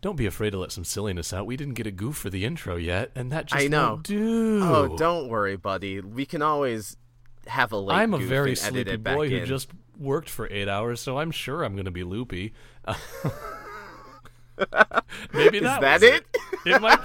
[0.00, 1.46] Don't be afraid to let some silliness out.
[1.46, 3.88] We didn't get a goof for the intro yet, and that just I know.
[3.90, 4.60] won't do.
[4.62, 6.00] Oh, don't worry, buddy.
[6.00, 6.96] We can always
[7.48, 7.96] have a late.
[7.96, 9.46] I'm a very sleepy boy who in.
[9.46, 12.52] just worked for eight hours, so I'm sure I'm going to be loopy.
[15.32, 16.24] Maybe Is that that was it?
[16.64, 17.04] It might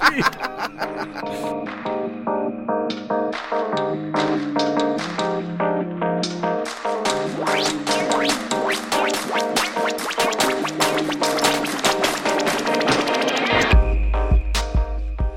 [4.44, 4.50] be.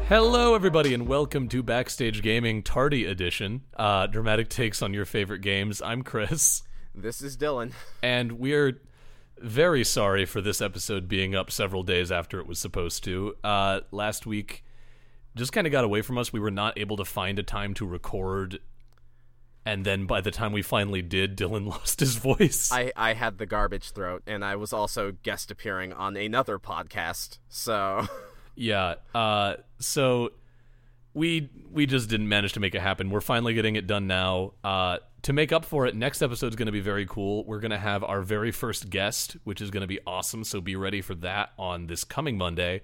[0.09, 3.62] Hello, everybody, and welcome to Backstage Gaming Tardy Edition.
[3.76, 5.82] Uh, dramatic takes on your favorite games.
[5.82, 6.63] I'm Chris,
[6.95, 7.73] This is Dylan.
[8.02, 8.80] and we're
[9.38, 13.35] very sorry for this episode being up several days after it was supposed to.
[13.43, 14.65] Uh, last week
[15.35, 16.32] just kind of got away from us.
[16.32, 18.60] We were not able to find a time to record,
[19.65, 22.70] and then by the time we finally did, Dylan lost his voice.
[22.70, 27.38] I, I had the garbage throat, and I was also guest appearing on another podcast.
[27.48, 28.07] So
[28.57, 28.95] Yeah.
[29.15, 30.32] Uh, so
[31.15, 33.10] we we just didn't manage to make it happen.
[33.10, 34.52] We're finally getting it done now.
[34.65, 37.45] Uh, to make up for it, next episode is going to be very cool.
[37.45, 40.45] We're going to have our very first guest, which is going to be awesome.
[40.45, 42.82] So be ready for that on this coming Monday.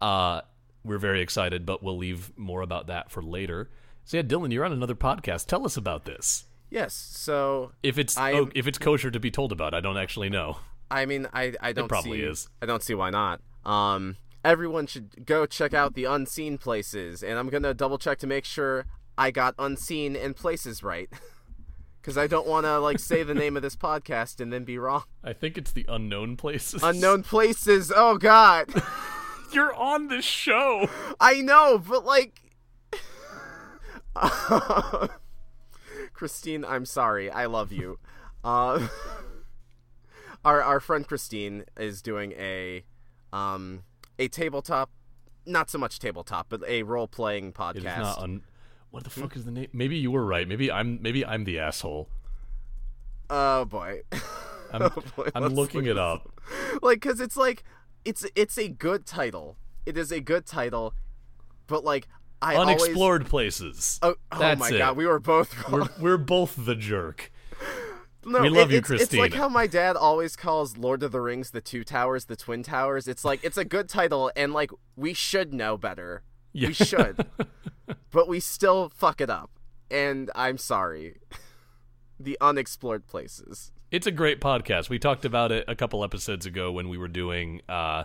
[0.00, 0.40] Uh,
[0.84, 3.70] we're very excited, but we'll leave more about that for later.
[4.04, 5.46] So yeah, Dylan, you're on another podcast.
[5.46, 6.44] Tell us about this.
[6.68, 9.96] yes, so If it's I oh, if it's kosher to be told about, I don't
[9.96, 10.58] actually know.
[10.90, 12.48] I mean, I I don't probably see, is.
[12.60, 13.40] I don't see why not.
[13.64, 18.26] Um, everyone should go check out the unseen places, and I'm gonna double check to
[18.26, 21.08] make sure I got unseen and places right,
[22.00, 24.78] because I don't want to like say the name of this podcast and then be
[24.78, 25.04] wrong.
[25.22, 26.82] I think it's the unknown places.
[26.82, 27.92] Unknown places.
[27.94, 28.68] Oh God,
[29.54, 30.88] You're on this show.
[31.20, 32.40] I know, but like.
[36.12, 37.30] Christine, I'm sorry.
[37.30, 37.98] I love you.
[38.42, 38.88] Uh,
[40.44, 42.84] our our friend Christine is doing a
[43.32, 43.84] um
[44.18, 44.90] a tabletop,
[45.46, 47.76] not so much tabletop, but a role playing podcast.
[47.76, 48.42] It is not un.
[48.90, 49.22] What the hmm?
[49.22, 49.68] fuck is the name?
[49.72, 50.46] Maybe you were right.
[50.46, 51.00] Maybe I'm.
[51.02, 52.08] Maybe I'm the asshole.
[53.30, 54.20] oh boy, I'm.
[54.76, 56.28] Oh, boy, I'm looking look it up.
[56.82, 57.62] like because it's like
[58.04, 59.56] it's it's a good title.
[59.86, 60.94] It is a good title,
[61.68, 62.08] but like
[62.42, 62.82] I always.
[62.82, 63.98] Unexplored places.
[64.02, 64.78] Oh, oh That's my it.
[64.78, 65.88] god, we were both wrong.
[65.98, 67.30] We're we're both the jerk.
[68.26, 71.12] No, We love it- you, it's, It's like how my dad always calls Lord of
[71.12, 73.06] the Rings the Two Towers the Twin Towers.
[73.08, 76.22] It's like it's a good title, and like we should know better.
[76.52, 76.68] Yeah.
[76.68, 77.26] We should,
[78.12, 79.50] but we still fuck it up,
[79.90, 81.16] and I'm sorry.
[82.20, 83.72] the unexplored places.
[83.90, 84.88] It's a great podcast.
[84.88, 88.04] We talked about it a couple episodes ago when we were doing uh,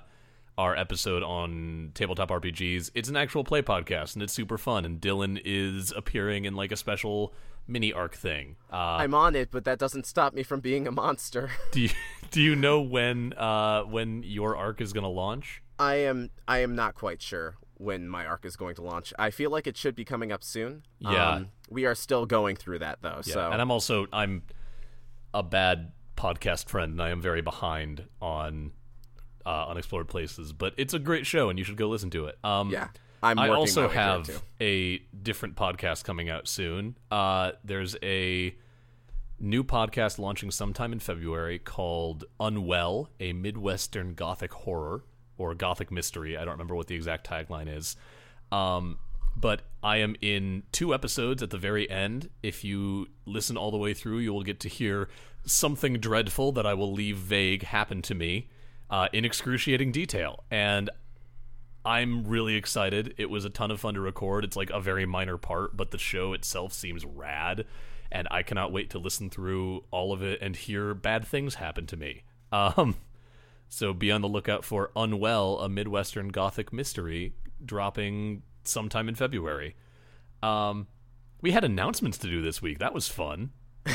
[0.57, 2.91] our episode on tabletop RPGs.
[2.93, 4.83] It's an actual play podcast, and it's super fun.
[4.85, 7.33] And Dylan is appearing in like a special
[7.69, 8.55] mini arc thing.
[8.71, 11.51] Uh, I'm on it, but that doesn't stop me from being a monster.
[11.71, 11.89] do you
[12.31, 15.61] do you know when uh, when your arc is going to launch?
[15.77, 19.13] I am I am not quite sure when my arc is going to launch.
[19.17, 20.83] I feel like it should be coming up soon.
[20.99, 21.29] Yeah.
[21.29, 23.21] Um, we are still going through that though.
[23.25, 24.43] Yeah, so and I'm also I'm
[25.33, 28.71] a bad podcast friend, and I am very behind on
[29.45, 30.51] uh, unexplored places.
[30.51, 32.37] But it's a great show, and you should go listen to it.
[32.43, 32.89] Um, yeah,
[33.21, 33.39] I'm.
[33.39, 36.97] I also my way through it, have a different podcast coming out soon.
[37.11, 38.55] Uh, there's a
[39.39, 45.03] new podcast launching sometime in February called Unwell, a Midwestern Gothic horror
[45.37, 46.37] or Gothic mystery.
[46.37, 47.95] I don't remember what the exact tagline is.
[48.51, 48.99] Um,
[49.35, 52.29] but I am in two episodes at the very end.
[52.43, 55.07] If you listen all the way through, you will get to hear
[55.45, 58.49] something dreadful that I will leave vague happen to me
[58.89, 60.43] uh, in excruciating detail.
[60.51, 60.89] And
[61.85, 63.13] I'm really excited.
[63.17, 64.43] It was a ton of fun to record.
[64.43, 67.65] It's like a very minor part, but the show itself seems rad,
[68.11, 71.85] and I cannot wait to listen through all of it and hear bad things happen
[71.87, 72.23] to me.
[72.51, 72.95] Um,
[73.69, 77.33] so be on the lookout for Unwell, a Midwestern Gothic mystery,
[77.63, 79.75] dropping sometime in February.
[80.43, 80.87] Um,
[81.41, 82.79] we had announcements to do this week.
[82.79, 83.51] That was fun.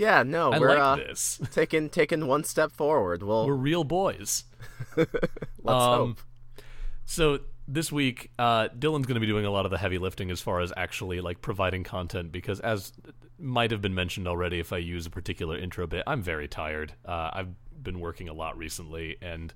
[0.00, 1.40] Yeah, no, I we're like uh, this.
[1.50, 3.22] taking taking one step forward.
[3.22, 4.44] We'll We're real boys.
[4.96, 5.10] let's
[5.66, 6.20] um, hope.
[7.10, 10.30] So this week, uh, Dylan's going to be doing a lot of the heavy lifting
[10.30, 12.92] as far as actually like providing content because, as
[13.36, 16.92] might have been mentioned already, if I use a particular intro bit, I'm very tired.
[17.04, 17.48] Uh, I've
[17.82, 19.52] been working a lot recently, and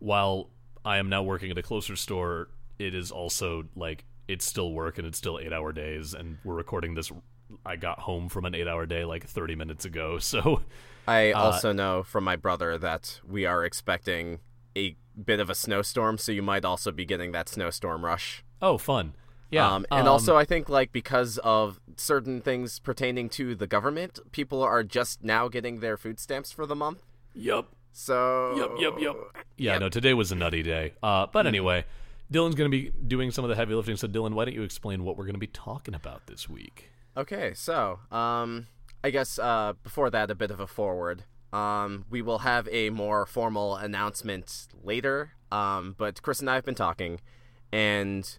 [0.00, 0.50] while
[0.84, 2.48] I am now working at a closer store,
[2.80, 6.56] it is also like it's still work and it's still eight hour days, and we're
[6.56, 7.12] recording this.
[7.64, 10.62] I got home from an eight hour day like 30 minutes ago, so
[11.06, 14.40] I Uh, also know from my brother that we are expecting
[14.76, 18.44] a bit of a snowstorm, so you might also be getting that snowstorm rush.
[18.60, 19.14] oh, fun.
[19.50, 24.18] Yeah, Um, and also, I think like because of certain things pertaining to the government,
[24.32, 27.00] people are just now getting their food stamps for the month.
[27.34, 29.16] yep, So Yep, yep, yep.
[29.58, 30.94] Yeah, no, today was a nutty day.
[31.02, 31.84] Uh, but anyway,
[32.32, 33.96] Dylan's going to be doing some of the heavy lifting.
[33.96, 36.90] So, Dylan, why don't you explain what we're going to be talking about this week?
[37.14, 38.68] Okay, so um,
[39.04, 41.24] I guess uh, before that, a bit of a forward.
[41.52, 45.32] Um, we will have a more formal announcement later.
[45.50, 47.20] Um, but Chris and I have been talking,
[47.70, 48.38] and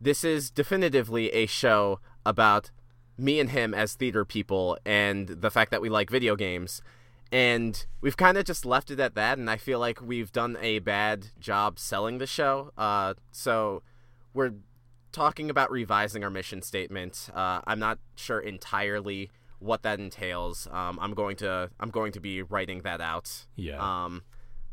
[0.00, 2.70] this is definitively a show about
[3.16, 6.82] me and him as theater people and the fact that we like video games.
[7.30, 10.56] And we've kind of just left it at that, and I feel like we've done
[10.62, 12.72] a bad job selling the show.
[12.78, 13.82] Uh, so
[14.32, 14.54] we're
[15.12, 17.28] talking about revising our mission statement.
[17.34, 20.68] Uh, I'm not sure entirely what that entails.
[20.70, 23.46] Um, I'm going to I'm going to be writing that out.
[23.56, 23.78] Yeah.
[23.78, 24.22] Um,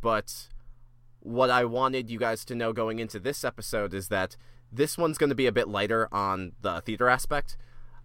[0.01, 0.49] but
[1.19, 4.37] what I wanted you guys to know going into this episode is that
[4.71, 7.57] this one's going to be a bit lighter on the theater aspect.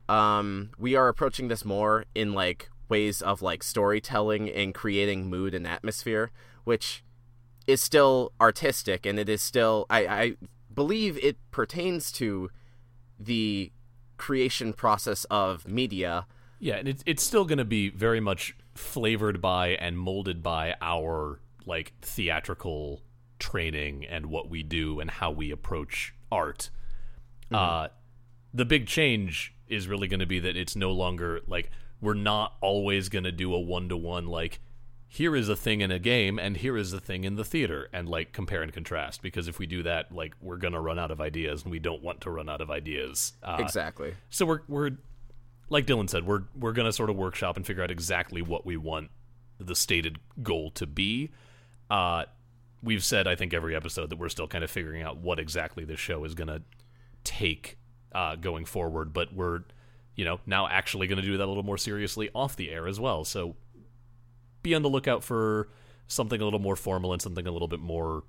[0.08, 5.54] Um, we are approaching this more in like ways of like storytelling and creating mood
[5.54, 6.30] and atmosphere,
[6.64, 7.04] which
[7.66, 10.34] is still artistic and it is still I, I
[10.72, 12.50] believe it pertains to
[13.18, 13.70] the
[14.16, 16.26] creation process of media.
[16.60, 20.76] Yeah, and it's it's still going to be very much flavored by and molded by
[20.80, 23.02] our like theatrical
[23.38, 26.70] training and what we do and how we approach art.
[27.52, 27.88] Uh,
[28.54, 31.70] the big change is really going to be that it's no longer like
[32.00, 34.60] we're not always going to do a one to one like
[35.08, 37.88] here is a thing in a game and here is a thing in the theater
[37.92, 40.98] and like compare and contrast because if we do that like we're going to run
[40.98, 43.32] out of ideas and we don't want to run out of ideas.
[43.42, 44.14] Uh, exactly.
[44.28, 44.90] so we're we're
[45.70, 48.76] like Dylan said, we're we're gonna sort of workshop and figure out exactly what we
[48.76, 49.10] want
[49.58, 51.30] the stated goal to be.
[51.88, 52.24] Uh,
[52.82, 55.84] we've said I think every episode that we're still kind of figuring out what exactly
[55.84, 56.62] this show is gonna
[57.24, 57.78] take
[58.12, 59.60] uh, going forward, but we're
[60.16, 62.98] you know now actually gonna do that a little more seriously off the air as
[62.98, 63.24] well.
[63.24, 63.54] So
[64.62, 65.68] be on the lookout for
[66.08, 68.24] something a little more formal and something a little bit more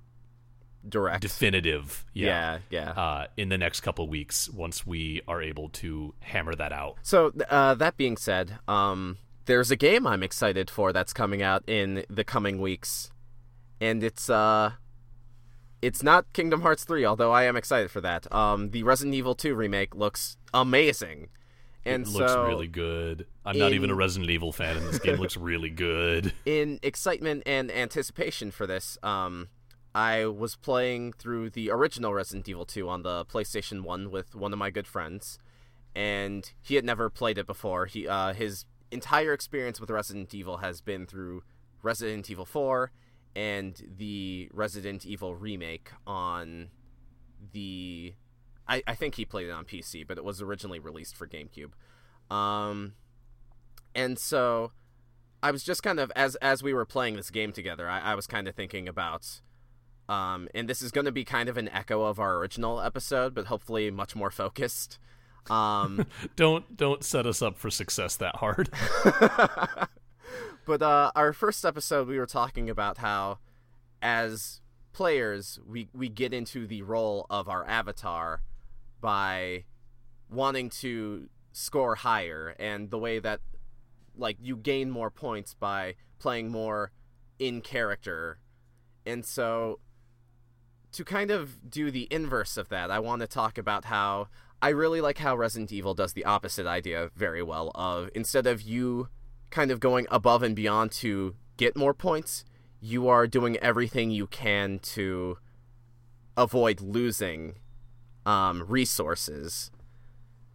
[0.88, 1.22] Direct.
[1.22, 2.04] definitive.
[2.12, 2.90] yeah, yeah.
[2.90, 6.96] Uh, in the next couple weeks, once we are able to hammer that out.
[7.02, 11.62] So uh, that being said, um, there's a game I'm excited for that's coming out
[11.66, 13.10] in the coming weeks,
[13.80, 14.72] and it's uh,
[15.80, 18.32] it's not Kingdom Hearts 3, although I am excited for that.
[18.32, 21.28] Um, the Resident Evil 2 remake looks amazing,
[21.84, 23.26] and it looks so really good.
[23.44, 26.32] I'm not even a Resident Evil fan, and this game looks really good.
[26.46, 29.48] in excitement and anticipation for this, um,
[29.94, 34.52] I was playing through the original Resident Evil 2 on the PlayStation 1 with one
[34.52, 35.38] of my good friends,
[35.94, 37.86] and he had never played it before.
[37.86, 41.42] He uh, his entire experience with Resident Evil has been through
[41.82, 42.90] Resident Evil 4
[43.34, 46.68] and the Resident Evil remake on
[47.52, 48.14] the
[48.68, 51.72] I, I think he played it on PC, but it was originally released for GameCube.
[52.34, 52.94] Um
[53.94, 54.72] and so
[55.42, 58.14] I was just kind of as as we were playing this game together, I, I
[58.14, 59.40] was kind of thinking about
[60.08, 63.46] um and this is gonna be kind of an echo of our original episode, but
[63.46, 64.98] hopefully much more focused.
[65.50, 66.06] Um
[66.36, 68.68] don't don't set us up for success that hard.
[70.64, 73.38] But uh, our first episode, we were talking about how,
[74.00, 74.60] as
[74.92, 78.42] players, we we get into the role of our avatar
[79.00, 79.64] by
[80.30, 83.40] wanting to score higher, and the way that,
[84.16, 86.92] like, you gain more points by playing more
[87.38, 88.38] in character,
[89.04, 89.80] and so
[90.92, 94.28] to kind of do the inverse of that, I want to talk about how
[94.60, 98.62] I really like how Resident Evil does the opposite idea very well of instead of
[98.62, 99.08] you
[99.50, 102.44] kind of going above and beyond to get more points,
[102.80, 105.38] you are doing everything you can to
[106.36, 107.56] avoid losing
[108.24, 109.70] um, resources.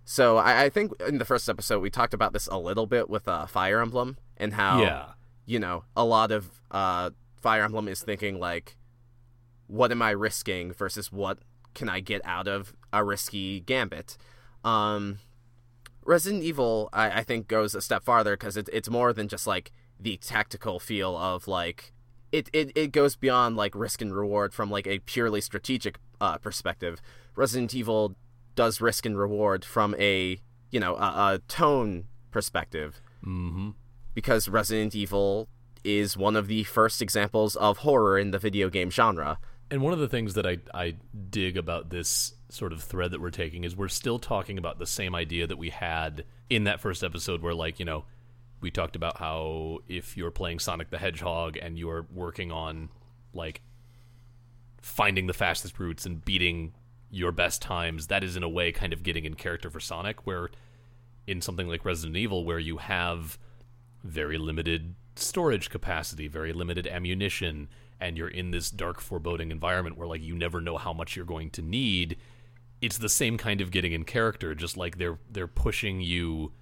[0.06, 3.10] So I, I think in the first episode we talked about this a little bit
[3.10, 5.06] with uh, Fire Emblem and how yeah.
[5.46, 8.78] you know a lot of uh, Fire Emblem is thinking like,
[9.68, 11.40] what am I risking versus what
[11.74, 14.18] can I get out of a risky gambit.
[14.64, 15.20] Um,
[16.04, 19.46] Resident Evil, I, I think, goes a step farther because it, it's more than just
[19.46, 21.94] like the tactical feel of like
[22.32, 26.38] it, it, it goes beyond like risk and reward from like a purely strategic uh,
[26.38, 27.02] perspective.
[27.36, 28.16] Resident Evil
[28.56, 30.40] does risk and reward from a
[30.72, 33.72] you know a, a tone perspective Mm-hmm.
[34.14, 35.50] because Resident Evil
[35.84, 39.38] is one of the first examples of horror in the video game genre.
[39.70, 40.96] And one of the things that I I
[41.30, 44.86] dig about this sort of thread that we're taking is we're still talking about the
[44.86, 48.06] same idea that we had in that first episode where like, you know,
[48.62, 52.90] we talked about how if you're playing Sonic the Hedgehog and you're working on
[53.34, 53.62] like
[54.82, 56.74] finding the fastest routes and beating
[57.12, 60.26] your best times, that is in a way kind of getting in character for Sonic
[60.26, 60.50] where
[61.26, 63.38] in something like Resident Evil where you have
[64.04, 67.68] very limited storage capacity, very limited ammunition,
[68.00, 71.26] and you're in this dark, foreboding environment where like you never know how much you're
[71.26, 72.18] going to need.
[72.82, 76.54] It's the same kind of getting in character, just like they're they're pushing you.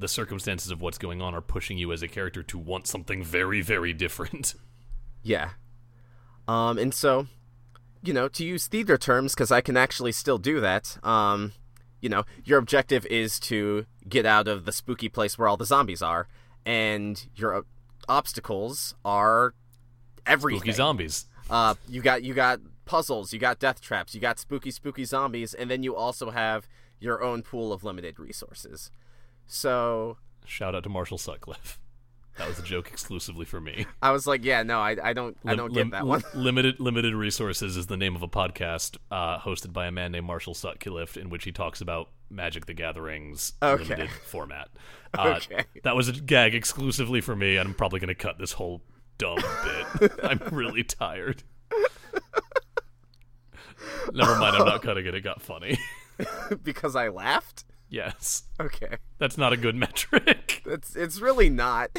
[0.00, 3.24] The circumstances of what's going on are pushing you as a character to want something
[3.24, 4.54] very, very different.
[5.22, 5.50] Yeah.
[6.46, 7.26] Um, and so,
[8.02, 10.96] you know, to use theater terms, because I can actually still do that.
[11.04, 11.52] Um,
[12.00, 15.66] you know, your objective is to get out of the spooky place where all the
[15.66, 16.28] zombies are,
[16.64, 17.64] and your
[18.08, 19.54] obstacles are
[20.28, 20.60] everything.
[20.60, 21.26] Spooky zombies.
[21.50, 25.54] Uh, you got you got puzzles, you got death traps, you got spooky spooky zombies,
[25.54, 26.68] and then you also have
[27.00, 28.90] your own pool of limited resources.
[29.46, 31.78] So shout out to Marshall Sutcliffe.
[32.38, 33.84] That was a joke exclusively for me.
[34.02, 36.22] I was like, yeah, no, I, I don't I don't lim- get that one.
[36.34, 40.26] limited limited resources is the name of a podcast uh, hosted by a man named
[40.26, 43.82] Marshall Sutcliffe, in which he talks about Magic the Gathering's okay.
[43.82, 44.68] limited format.
[45.16, 47.56] Uh, okay, that was a gag exclusively for me.
[47.56, 48.82] I'm probably going to cut this whole
[49.18, 49.38] dumb
[49.98, 50.12] bit.
[50.22, 51.42] I'm really tired.
[54.12, 55.14] Never mind, I'm not cutting it.
[55.14, 55.78] It got funny.
[56.62, 57.64] because I laughed?
[57.88, 58.44] Yes.
[58.60, 58.96] Okay.
[59.18, 60.62] That's not a good metric.
[60.68, 61.90] It's it's really not.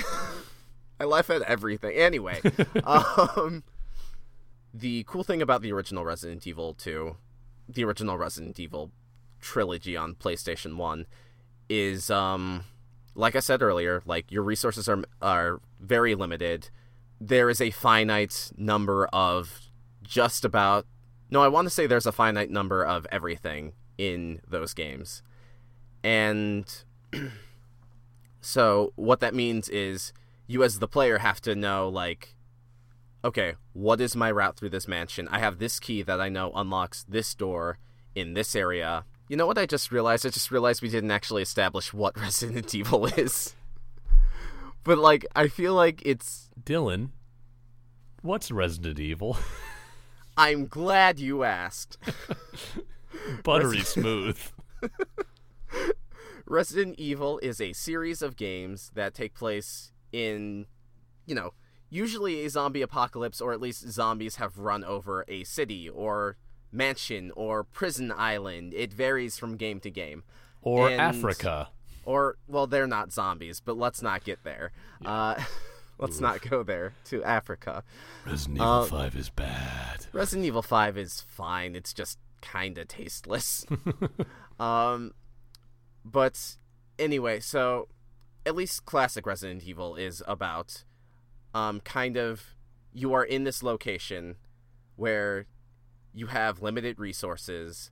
[1.00, 1.96] I laugh at everything.
[1.96, 2.40] Anyway,
[2.84, 3.64] um
[4.72, 7.16] the cool thing about the original Resident Evil 2,
[7.68, 8.92] the original Resident Evil
[9.42, 11.08] trilogy on PlayStation 1
[11.68, 12.66] is um
[13.16, 16.70] like I said earlier, like your resources are are very limited.
[17.22, 19.62] There is a finite number of
[20.04, 20.86] just about
[21.32, 25.22] no, I want to say there's a finite number of everything in those games.
[26.04, 26.66] And
[28.42, 30.12] so what that means is
[30.48, 32.36] you as the player have to know like
[33.24, 35.28] okay, what is my route through this mansion?
[35.30, 37.78] I have this key that I know unlocks this door
[38.16, 39.06] in this area.
[39.28, 40.26] You know what I just realized?
[40.26, 43.56] I just realized we didn't actually establish what Resident Evil is.
[44.84, 47.10] But like I feel like it's Dylan.
[48.22, 49.38] What's Resident Evil?
[50.38, 51.98] I'm glad you asked.
[53.44, 54.40] Buttery smooth.
[56.46, 60.66] Resident Evil is a series of games that take place in,
[61.26, 61.54] you know,
[61.90, 66.38] usually a zombie apocalypse, or at least zombies have run over a city or
[66.72, 68.74] mansion or prison island.
[68.74, 70.24] It varies from game to game.
[70.62, 71.70] Or And- Africa.
[72.06, 74.72] Or, well, they're not zombies, but let's not get there.
[75.06, 75.36] Uh,
[76.00, 77.84] let's not go there to Africa.
[78.26, 80.08] Resident Evil Uh, 5 is bad.
[80.14, 81.76] Resident Evil 5 is fine.
[81.76, 83.66] It's just kind of tasteless.
[84.60, 85.12] um
[86.06, 86.56] but
[86.98, 87.90] anyway, so
[88.46, 90.86] at least classic Resident Evil is about
[91.54, 92.56] um kind of
[92.94, 94.38] you are in this location
[94.96, 95.48] where
[96.14, 97.92] you have limited resources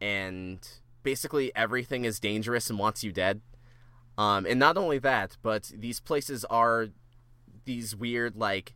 [0.00, 0.68] and
[1.06, 3.40] basically everything is dangerous and wants you dead.
[4.18, 6.88] Um and not only that, but these places are
[7.64, 8.74] these weird like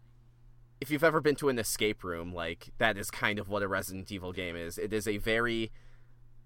[0.80, 3.68] if you've ever been to an escape room, like that is kind of what a
[3.68, 4.78] Resident Evil game is.
[4.78, 5.70] It is a very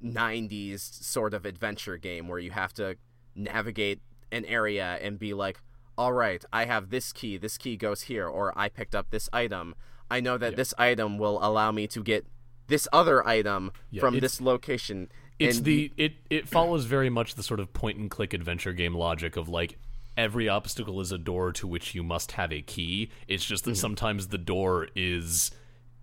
[0.03, 2.97] 90s sort of adventure game where you have to
[3.37, 4.01] navigate
[4.33, 5.61] an area and be like,
[5.97, 9.29] all right, I have this key, this key goes here, or I picked up this
[9.33, 9.75] item.
[10.11, 10.57] I know that Yeah.
[10.57, 12.27] this item will allow me to get
[12.67, 15.11] this other item Yeah, from this location.
[15.39, 18.73] It's And the it it follows very much the sort of point and click adventure
[18.73, 19.79] game logic of like
[20.17, 23.11] every obstacle is a door to which you must have a key.
[23.27, 23.81] It's just that Mm-hmm.
[23.81, 25.51] sometimes the door is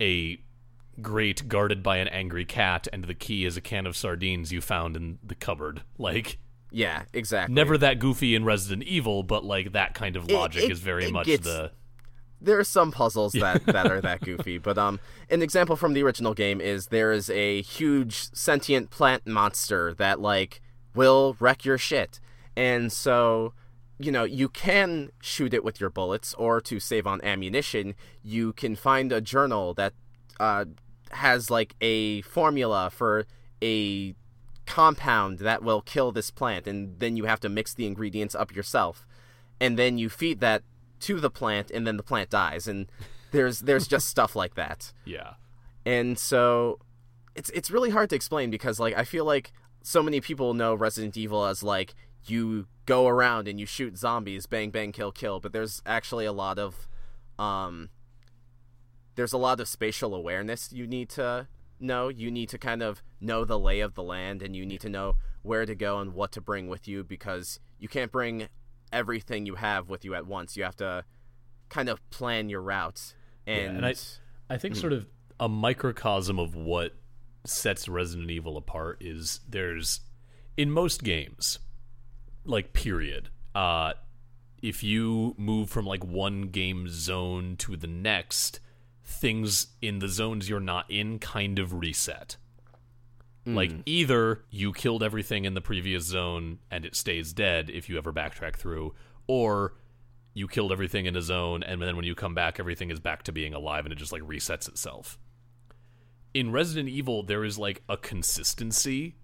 [0.01, 0.37] a
[1.01, 4.59] grate guarded by an angry cat and the key is a can of sardines you
[4.59, 5.83] found in the cupboard.
[5.97, 6.37] Like
[6.73, 7.53] yeah, exactly.
[7.55, 11.09] never that goofy in Resident Evil, but like that kind of logic it- is very
[11.09, 11.71] much gets- the
[12.41, 16.03] there are some puzzles that, that are that goofy, but um, an example from the
[16.03, 20.61] original game is there is a huge sentient plant monster that like
[20.95, 22.19] will wreck your shit,
[22.55, 23.53] and so
[23.99, 27.93] you know you can shoot it with your bullets, or to save on ammunition,
[28.23, 29.93] you can find a journal that
[30.39, 30.65] uh,
[31.11, 33.25] has like a formula for
[33.61, 34.15] a
[34.65, 38.55] compound that will kill this plant, and then you have to mix the ingredients up
[38.55, 39.05] yourself,
[39.59, 40.63] and then you feed that
[41.01, 42.87] to the plant, and then the plant dies, and
[43.31, 45.33] there's there's just stuff like that, yeah.
[45.85, 46.79] and so
[47.35, 49.51] it's it's really hard to explain because like I feel like
[49.83, 51.93] so many people know Resident Evil as like
[52.25, 56.33] you go around and you shoot zombies, bang bang kill kill, but there's actually a
[56.33, 56.87] lot of
[57.39, 57.89] um
[59.15, 61.47] there's a lot of spatial awareness you need to
[61.79, 62.09] know.
[62.09, 64.89] You need to kind of know the lay of the land and you need to
[64.89, 68.47] know where to go and what to bring with you because you can't bring
[68.91, 70.57] everything you have with you at once.
[70.57, 71.03] You have to
[71.69, 73.15] kind of plan your routes.
[73.47, 73.95] And, and I,
[74.49, 75.07] I think sort of
[75.39, 76.93] a microcosm of what
[77.45, 80.01] sets Resident Evil apart is there's
[80.57, 81.59] in most games,
[82.45, 83.29] like period.
[83.55, 83.93] Uh,
[84.61, 88.59] if you move from like one game zone to the next,
[89.03, 92.37] things in the zones you're not in kind of reset.
[93.45, 93.81] Like mm.
[93.85, 98.13] either you killed everything in the previous zone and it stays dead if you ever
[98.13, 98.93] backtrack through,
[99.27, 99.73] or
[100.33, 103.23] you killed everything in a zone and then when you come back everything is back
[103.23, 105.17] to being alive and it just like resets itself.
[106.33, 109.15] In Resident Evil there is like a consistency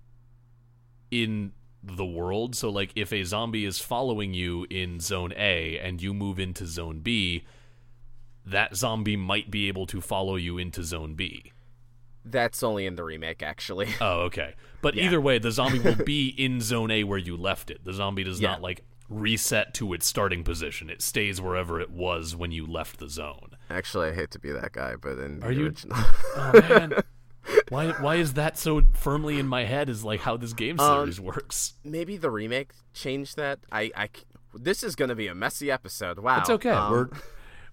[1.11, 1.51] in
[1.83, 2.55] the world.
[2.55, 6.65] So like if a zombie is following you in zone A and you move into
[6.65, 7.45] zone B,
[8.45, 11.51] that zombie might be able to follow you into zone B.
[12.31, 13.87] that's only in the remake, actually.
[14.01, 14.53] Oh, okay.
[14.81, 17.83] But either way, the zombie will be in zone A where you left it.
[17.83, 18.51] The zombie does Yeah.
[18.51, 20.89] not like reset to its starting position.
[20.89, 23.51] It stays wherever it was when you left the zone.
[23.69, 25.97] Actually, I hate to be that guy, but in the Are you- original.
[26.35, 26.93] Oh man.
[27.69, 30.99] why why is that so firmly in my head is like how this game Um,
[31.05, 31.73] series works.
[31.83, 33.59] maybe the remake changed that.
[33.71, 34.09] I I
[34.53, 36.19] this is going to be a messy episode.
[36.19, 36.39] Wow.
[36.39, 36.69] It's okay.
[36.71, 37.07] Um, we're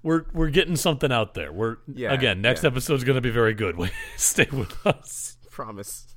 [0.05, 1.53] we're we're getting something out there.
[1.53, 2.69] We're Yeah, again, next yeah.
[2.69, 3.77] episode's going to be very good.
[4.17, 5.37] Stay with us.
[5.51, 6.15] promise.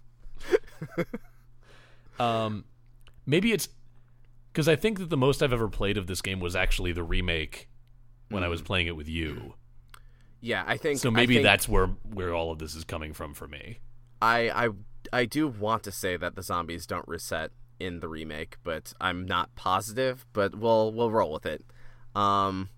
[2.19, 2.65] Um
[3.27, 3.69] maybe it's
[4.53, 7.03] cuz I think that the most I've ever played of this game was actually the
[7.03, 7.69] remake
[8.29, 9.53] when I was playing it with you.
[10.41, 13.35] Yeah, I think So maybe think that's where where all of this is coming from
[13.35, 13.79] for me.
[14.19, 14.69] I I
[15.13, 19.25] I do want to say that the zombies don't reset in the remake, but I'm
[19.25, 20.25] not positive.
[20.33, 21.63] But we'll we'll roll with it.
[22.15, 22.69] Um,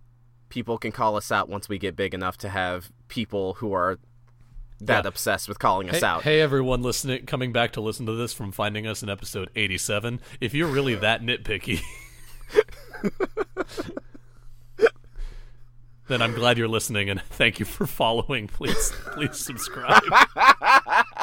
[0.49, 3.97] people can call us out once we get big enough to have people who are
[4.81, 5.07] that Yeah.
[5.09, 6.21] obsessed with calling us Hey, out.
[6.23, 10.21] hey everyone listening coming back to listen to this from finding us in episode 87.
[10.39, 11.81] If you're really that nitpicky,
[16.07, 18.47] then I'm glad you're listening and thank you for following.
[18.47, 20.01] Please please subscribe.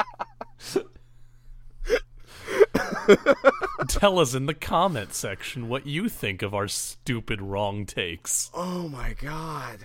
[3.87, 8.49] Tell us in the comment section what you think of our stupid wrong takes.
[8.53, 9.79] Oh my god.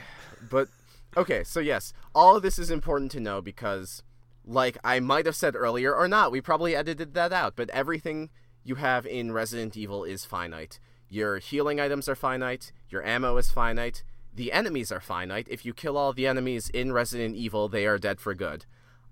[0.51, 0.69] But
[1.17, 4.03] okay, so yes, all of this is important to know because
[4.45, 8.31] like I might have said earlier or not, we probably edited that out, but everything
[8.65, 10.79] you have in Resident Evil is finite.
[11.09, 14.03] Your healing items are finite, your ammo is finite,
[14.35, 15.47] the enemies are finite.
[15.51, 18.65] If you kill all the enemies in Resident Evil, they are dead for good.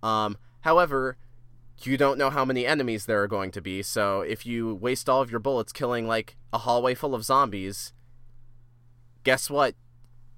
[0.03, 1.19] Um, however,
[1.87, 5.09] you don't know how many enemies there are going to be, so if you waste
[5.09, 7.93] all of your bullets killing like a hallway full of zombies,
[9.25, 9.75] guess what?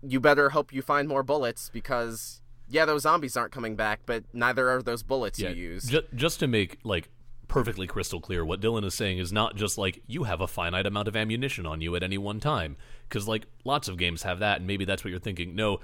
[0.03, 4.25] You better hope you find more bullets because yeah, those zombies aren't coming back, but
[4.33, 5.85] neither are those bullets you use.
[5.85, 7.11] Ju- just to make like
[7.49, 10.87] perfectly crystal clear, what Dylan is saying is not just like you have a finite
[10.87, 12.77] amount of ammunition on you at any one time,
[13.09, 15.55] because like lots of games have that, and maybe that's what you're thinking.
[15.55, 15.81] No,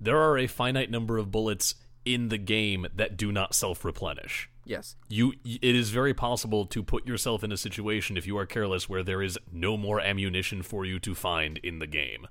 [0.00, 4.48] there are a finite number of bullets in the game that do not self-replenish.
[4.64, 4.96] Yes.
[5.08, 8.88] You, it is very possible to put yourself in a situation if you are careless
[8.88, 12.28] where there is no more ammunition for you to find in the game.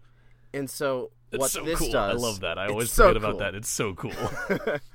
[0.54, 1.92] And so what so this cool.
[1.92, 2.58] does I love that.
[2.58, 3.56] I always so forget about that.
[3.56, 4.12] It's so cool.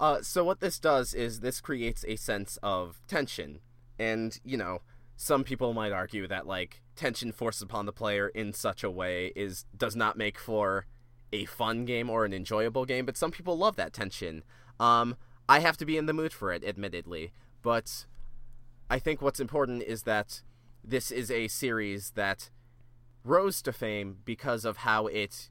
[0.00, 3.60] Uh, so what this does is this creates a sense of tension,
[3.98, 4.80] and you know,
[5.14, 9.30] some people might argue that like tension forced upon the player in such a way
[9.36, 10.86] is does not make for
[11.34, 14.42] a fun game or an enjoyable game, but some people love that tension.
[14.80, 15.16] Um,
[15.50, 18.06] I have to be in the mood for it, admittedly, but
[18.88, 20.42] I think what's important is that
[20.84, 22.50] this is a series that
[23.24, 25.50] rose to fame because of how it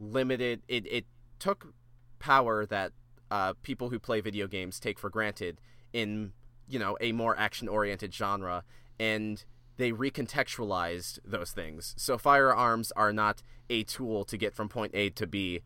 [0.00, 1.04] limited it, it
[1.38, 1.74] took
[2.18, 2.92] power that
[3.30, 5.60] uh, people who play video games take for granted
[5.92, 6.32] in
[6.66, 8.64] you know a more action oriented genre
[8.98, 9.44] and
[9.76, 11.92] they recontextualized those things.
[11.98, 15.60] So firearms are not a tool to get from point a to b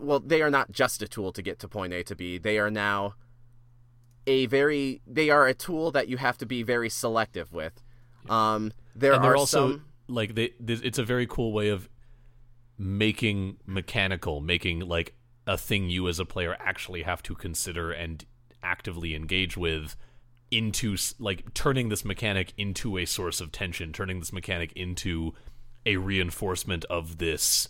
[0.00, 2.38] well they are not just a tool to get to point a to b.
[2.38, 3.14] They are now
[4.26, 7.82] a very they are a tool that you have to be very selective with.
[8.28, 11.88] Um there and are they're also some like they it's a very cool way of
[12.78, 15.14] making mechanical making like
[15.46, 18.24] a thing you as a player actually have to consider and
[18.62, 19.96] actively engage with
[20.50, 25.32] into like turning this mechanic into a source of tension turning this mechanic into
[25.86, 27.68] a reinforcement of this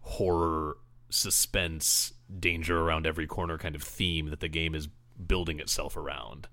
[0.00, 0.76] horror
[1.12, 4.88] suspense danger around every corner kind of theme that the game is
[5.26, 6.48] building itself around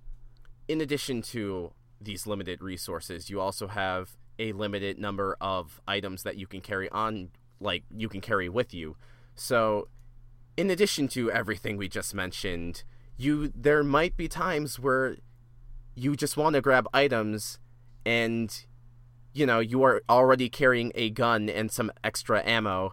[0.70, 6.38] in addition to these limited resources, you also have a limited number of items that
[6.38, 8.96] you can carry on, like you can carry with you.
[9.36, 9.90] So,
[10.56, 12.84] in addition to everything we just mentioned,
[13.18, 15.18] you there might be times where
[15.96, 17.60] you just want to grab items
[18.06, 18.66] and
[19.34, 22.92] you know, you are already carrying a gun and some extra ammo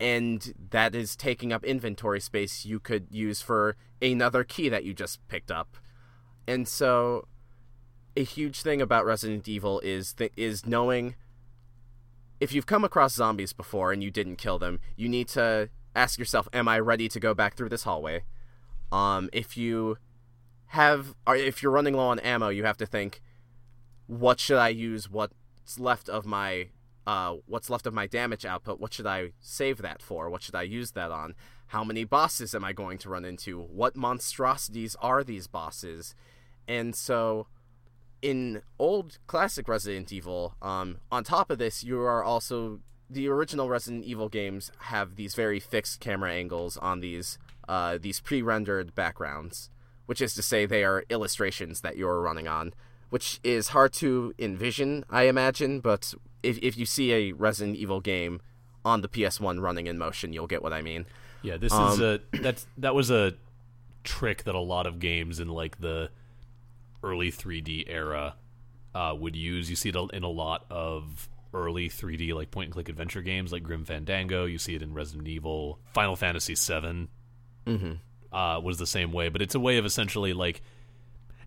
[0.00, 4.94] and that is taking up inventory space you could use for another key that you
[4.94, 5.76] just picked up.
[6.46, 7.26] And so
[8.16, 11.14] a huge thing about Resident Evil is th- is knowing
[12.40, 16.18] if you've come across zombies before and you didn't kill them, you need to ask
[16.18, 18.22] yourself, am I ready to go back through this hallway?
[18.92, 19.98] Um, if you
[20.66, 23.20] have, if you're running low on ammo, you have to think,
[24.06, 25.10] what should I use?
[25.10, 25.34] What's
[25.78, 26.68] left of my,
[27.08, 28.78] uh, what's left of my damage output?
[28.78, 30.28] What should I save that for?
[30.28, 31.34] What should I use that on?
[31.68, 33.58] How many bosses am I going to run into?
[33.58, 36.14] What monstrosities are these bosses?
[36.68, 37.46] And so,
[38.20, 43.70] in old classic Resident Evil, um, on top of this, you are also the original
[43.70, 47.38] Resident Evil games have these very fixed camera angles on these
[47.70, 49.70] uh, these pre-rendered backgrounds,
[50.04, 52.74] which is to say they are illustrations that you're running on,
[53.10, 55.80] which is hard to envision, I imagine.
[55.80, 58.40] But if if you see a Resident Evil game
[58.84, 61.06] on the PS1 running in motion, you'll get what I mean.
[61.42, 63.34] Yeah, this um, is a that's that was a
[64.04, 66.10] trick that a lot of games in like the
[67.02, 68.34] early 3D era
[68.94, 69.70] uh, would use.
[69.70, 73.52] You see it in a lot of early 3D like point and click adventure games
[73.52, 74.44] like Grim Fandango.
[74.44, 77.08] You see it in Resident Evil, Final Fantasy 7
[77.66, 78.36] mm-hmm.
[78.36, 80.62] uh, was the same way, but it's a way of essentially like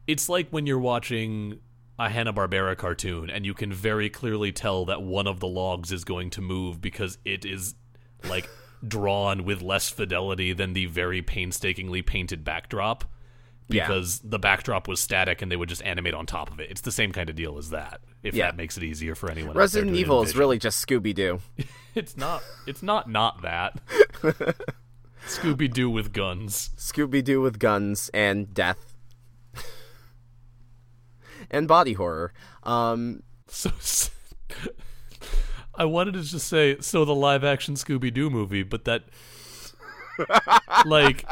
[0.08, 1.60] it's like when you're watching
[2.00, 5.92] a Hanna Barbera cartoon and you can very clearly tell that one of the logs
[5.92, 7.76] is going to move because it is
[8.28, 8.50] like
[8.88, 13.06] drawn with less fidelity than the very painstakingly painted backdrop
[13.72, 14.30] because yeah.
[14.32, 16.70] the backdrop was static and they would just animate on top of it.
[16.70, 18.02] It's the same kind of deal as that.
[18.24, 18.48] If yeah.
[18.48, 19.56] that makes it easier for anyone.
[19.56, 21.40] Resident Evil is really just Scooby Doo.
[21.96, 22.44] it's not.
[22.68, 23.80] It's not not that.
[25.28, 26.72] Scooby Doo with guns.
[26.78, 28.91] Scooby Doo with guns and death.
[31.52, 32.34] And body horror.
[32.64, 33.70] Um, so,
[35.76, 39.04] I wanted to just say so the live action Scooby Doo movie, but that
[40.86, 41.26] like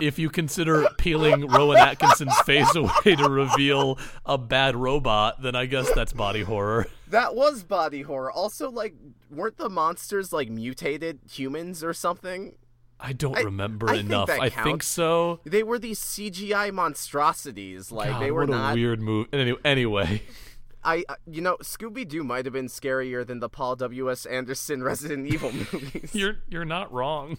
[0.00, 5.66] if you consider peeling Rowan Atkinson's face away to reveal a bad robot, then I
[5.66, 6.86] guess that's body horror.
[7.08, 8.30] That was body horror.
[8.30, 8.94] Also, like,
[9.30, 12.56] weren't the monsters like mutated humans or something?
[12.98, 14.30] I don't I, remember I enough.
[14.30, 15.40] I think so.
[15.44, 17.92] They were these CGI monstrosities.
[17.92, 19.28] Like God, they were what not a weird move.
[19.32, 20.22] Anyway, anyway.
[20.84, 24.10] I, you know, Scooby Doo might have been scarier than the Paul W.
[24.10, 24.24] S.
[24.24, 26.14] Anderson Resident Evil movies.
[26.14, 27.38] You're you're not wrong.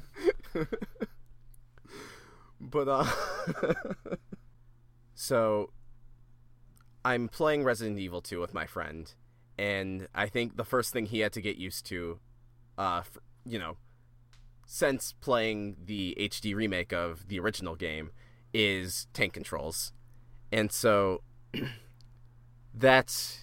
[2.60, 3.06] But uh
[5.14, 5.72] so
[7.06, 9.14] I'm playing Resident Evil 2 with my friend
[9.58, 12.20] and I think the first thing he had to get used to
[12.78, 13.78] uh for, you know
[14.68, 18.12] since playing the HD remake of the original game
[18.54, 19.94] is tank controls.
[20.52, 21.24] And so
[22.74, 23.40] that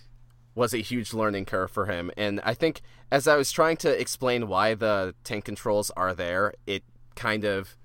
[0.55, 2.11] was a huge learning curve for him.
[2.17, 6.53] And I think as I was trying to explain why the tank controls are there,
[6.67, 6.85] it
[7.17, 7.77] kind of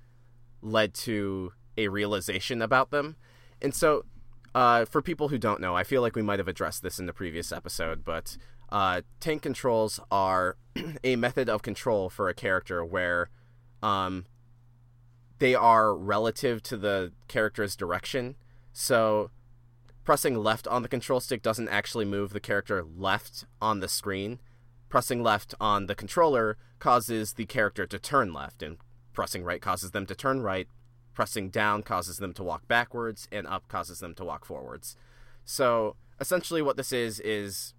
[0.60, 3.16] led to a realization about them.
[3.62, 4.04] And so,
[4.54, 7.06] uh, for people who don't know, I feel like we might have addressed this in
[7.06, 8.36] the previous episode, but
[8.70, 10.56] uh, tank controls are
[11.04, 13.30] a method of control for a character where
[13.82, 14.26] um,
[15.38, 18.36] they are relative to the character's direction.
[18.72, 19.30] So,
[20.04, 24.38] pressing left on the control stick doesn't actually move the character left on the screen.
[24.88, 28.78] Pressing left on the controller causes the character to turn left, and
[29.12, 30.68] Pressing right causes them to turn right,
[31.14, 34.96] pressing down causes them to walk backwards, and up causes them to walk forwards.
[35.44, 37.74] So essentially, what this is is,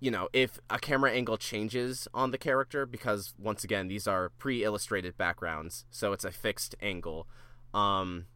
[0.00, 4.30] you know, if a camera angle changes on the character, because once again, these are
[4.38, 7.26] pre illustrated backgrounds, so it's a fixed angle,
[7.72, 8.26] um,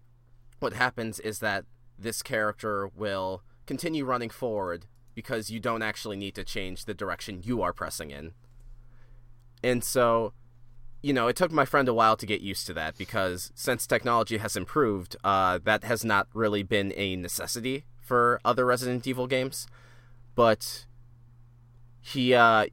[0.61, 1.65] what happens is that
[1.99, 7.41] this character will continue running forward because you don't actually need to change the direction
[7.43, 8.33] you are pressing in.
[9.63, 10.35] And so
[11.05, 13.87] you know, it took my friend a while to get used to that because since
[13.87, 19.27] technology has improved, uh, that has not really been a necessity for other Resident Evil
[19.27, 19.67] games.
[20.35, 20.87] But
[22.05, 22.67] he, uh,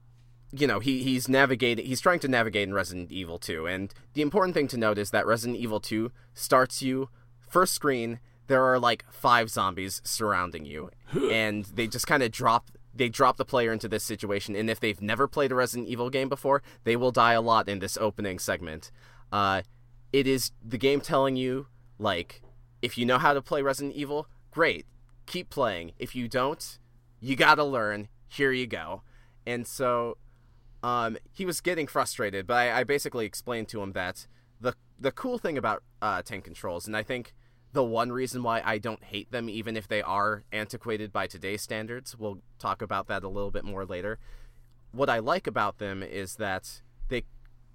[0.52, 3.66] you know, he, he's navigating, he's trying to navigate in Resident Evil 2.
[3.66, 7.10] And the important thing to note is that Resident Evil 2 starts you
[7.50, 8.20] first screen.
[8.48, 10.90] There are like five zombies surrounding you,
[11.32, 14.82] and they just kind of drop they drop the player into this situation, and if
[14.82, 17.96] they've never played a Resident Evil game before, they will die a lot in this
[17.96, 18.92] opening segment.
[19.32, 19.62] Uh,
[20.12, 21.68] it is the game telling you,
[21.98, 22.42] like,
[22.82, 24.86] if you know how to play Resident Evil, great,
[25.26, 25.94] keep playing.
[26.00, 26.80] If you don't,
[27.22, 28.10] you gotta learn.
[28.28, 29.04] Here you go.
[29.46, 30.18] And so,
[30.84, 34.28] um, he was getting frustrated, but I, I basically explained to him that
[34.60, 37.34] the the cool thing about uh, tank controls, and I think
[37.74, 41.62] the one reason why I don't hate them, even if they are antiquated by today's
[41.62, 44.20] standards, we'll talk about that a little bit more later.
[44.92, 47.24] What I like about them is that they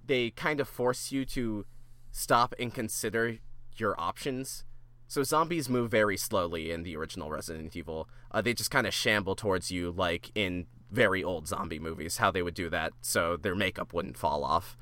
[0.05, 1.65] they kind of force you to
[2.11, 3.37] stop and consider
[3.77, 4.65] your options.
[5.07, 8.09] So zombies move very slowly in the original Resident Evil.
[8.29, 12.31] Uh, they just kind of shamble towards you, like in very old zombie movies, how
[12.31, 14.77] they would do that, so their makeup wouldn't fall off.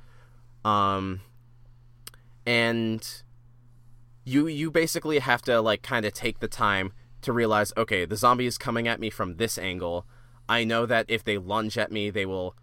[0.64, 1.22] Um,
[2.46, 3.24] and
[4.24, 8.16] you you basically have to like kind of take the time to realize, okay, the
[8.16, 10.06] zombie is coming at me from this angle.
[10.48, 12.56] I know that if they lunge at me, they will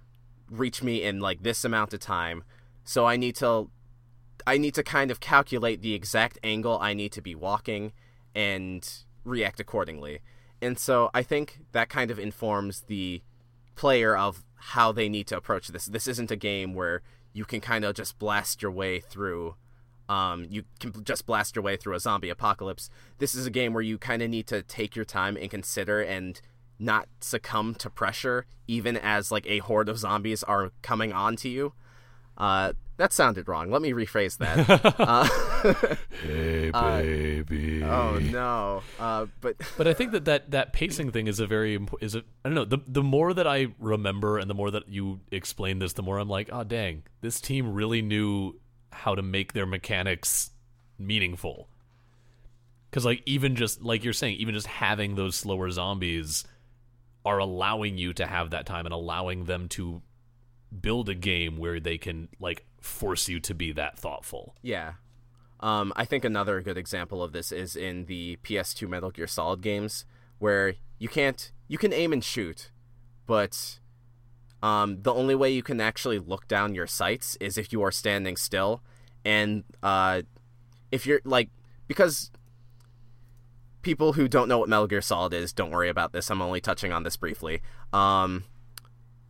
[0.50, 2.44] reach me in like this amount of time.
[2.84, 3.70] So I need to
[4.46, 7.92] I need to kind of calculate the exact angle I need to be walking
[8.34, 8.88] and
[9.24, 10.20] react accordingly.
[10.60, 13.22] And so I think that kind of informs the
[13.74, 15.86] player of how they need to approach this.
[15.86, 19.56] This isn't a game where you can kind of just blast your way through
[20.08, 22.90] um, you can just blast your way through a zombie apocalypse.
[23.18, 26.02] This is a game where you kind of need to take your time and consider
[26.02, 26.40] and
[26.78, 31.48] not succumb to pressure, even as like a horde of zombies are coming on to
[31.48, 31.72] you.
[32.36, 33.68] Uh, that sounded wrong.
[33.68, 34.94] Let me rephrase that.
[35.00, 36.70] uh, hey,
[37.42, 37.82] baby.
[37.82, 38.82] Uh, oh no.
[38.98, 42.20] Uh, but but I think that, that that pacing thing is a very is a
[42.44, 42.64] I don't know.
[42.64, 46.18] The the more that I remember and the more that you explain this, the more
[46.18, 48.60] I'm like, oh dang, this team really knew
[48.92, 50.50] how to make their mechanics
[50.96, 51.68] meaningful.
[52.88, 56.44] Because like even just like you're saying, even just having those slower zombies
[57.24, 60.02] are allowing you to have that time and allowing them to
[60.80, 64.54] build a game where they can like force you to be that thoughtful.
[64.60, 64.94] Yeah.
[65.60, 69.62] Um, I think another good example of this is in the PS2 Metal Gear Solid
[69.62, 70.04] games,
[70.38, 72.70] where you can't you can aim and shoot,
[73.26, 73.78] but
[74.62, 77.92] um, the only way you can actually look down your sights is if you are
[77.92, 78.82] standing still,
[79.24, 80.22] and uh,
[80.90, 81.48] if you're like
[81.86, 82.32] because
[83.82, 86.30] people who don't know what Metal Gear Solid is, don't worry about this.
[86.30, 87.62] I'm only touching on this briefly.
[87.92, 88.44] Um,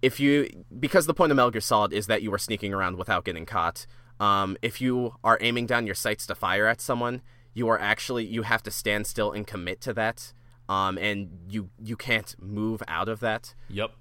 [0.02, 2.96] if you because the point of Metal Gear Solid is that you are sneaking around
[2.96, 3.86] without getting caught.
[4.20, 7.22] Um, if you are aiming down your sights to fire at someone,
[7.54, 10.32] you are actually you have to stand still and commit to that.
[10.68, 13.54] Um, and you you can't move out of that.
[13.68, 13.92] Yep.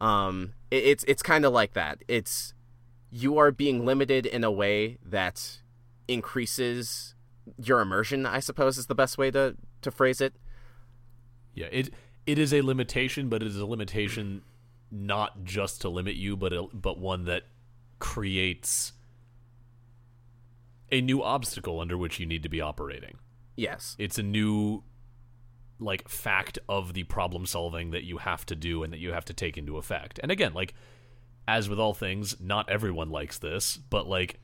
[0.00, 2.02] Um, it, it's it's kind of like that.
[2.06, 2.54] It's
[3.10, 5.60] you are being limited in a way that
[6.06, 7.14] increases
[7.56, 8.26] your immersion.
[8.26, 10.34] I suppose is the best way to to phrase it.
[11.54, 11.90] Yeah, it
[12.26, 14.42] it is a limitation, but it is a limitation
[15.04, 17.44] not just to limit you, but a, but one that
[17.98, 18.92] creates
[20.90, 23.18] a new obstacle under which you need to be operating.
[23.56, 24.82] Yes, it's a new
[25.78, 29.24] like fact of the problem solving that you have to do and that you have
[29.26, 30.18] to take into effect.
[30.22, 30.74] And again, like
[31.46, 34.40] as with all things, not everyone likes this, but like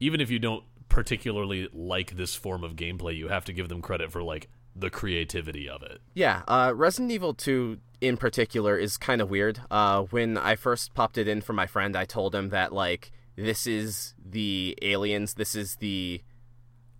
[0.00, 3.80] even if you don't particularly like this form of gameplay, you have to give them
[3.80, 6.00] credit for like the creativity of it.
[6.14, 9.60] Yeah, uh, Resident Evil 2 in particular is kind of weird.
[9.70, 13.12] Uh, when I first popped it in for my friend, I told him that like
[13.36, 16.22] this is the aliens, this is the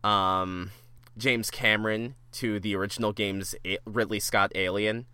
[0.04, 0.70] um,
[1.16, 5.06] James Cameron to the original game's A- Ridley Scott Alien.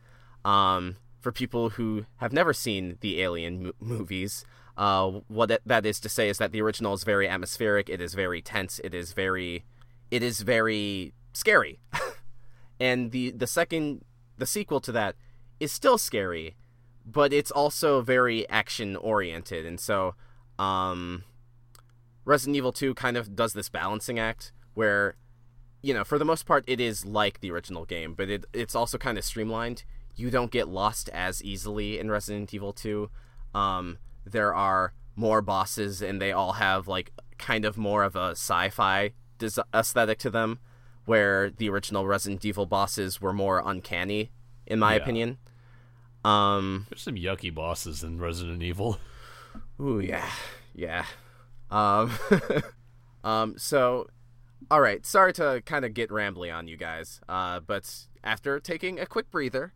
[0.44, 4.44] Um, for people who have never seen the Alien mo- movies,
[4.76, 7.88] uh, what that is to say is that the original is very atmospheric.
[7.88, 8.80] It is very tense.
[8.84, 9.64] It is very,
[10.10, 11.80] it is very scary.
[12.80, 14.04] and the the second
[14.36, 15.16] the sequel to that
[15.60, 16.56] is still scary,
[17.04, 20.14] but it's also very action oriented, and so
[20.58, 21.24] um,
[22.24, 25.16] Resident Evil Two kind of does this balancing act where
[25.82, 28.74] you know, for the most part, it is like the original game, but it, it's
[28.74, 29.84] also kind of streamlined.
[30.16, 33.08] You don't get lost as easily in Resident Evil 2.
[33.54, 38.30] Um, there are more bosses, and they all have, like, kind of more of a
[38.30, 40.58] sci fi des- aesthetic to them,
[41.08, 44.30] where the original Resident Evil bosses were more uncanny,
[44.66, 45.00] in my yeah.
[45.00, 45.38] opinion.
[46.24, 48.98] Um, There's some yucky bosses in Resident Evil.
[49.80, 50.28] Ooh, yeah.
[50.74, 51.06] Yeah.
[51.70, 52.12] Um,
[53.24, 54.08] um, so
[54.70, 59.00] all right, sorry to kind of get rambly on you guys, uh, but after taking
[59.00, 59.72] a quick breather,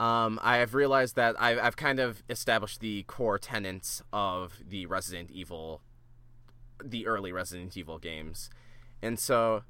[0.00, 4.86] um, I have realized that I've, I've kind of established the core tenets of the
[4.86, 5.80] Resident Evil,
[6.82, 8.50] the early Resident Evil games,
[9.00, 9.62] and so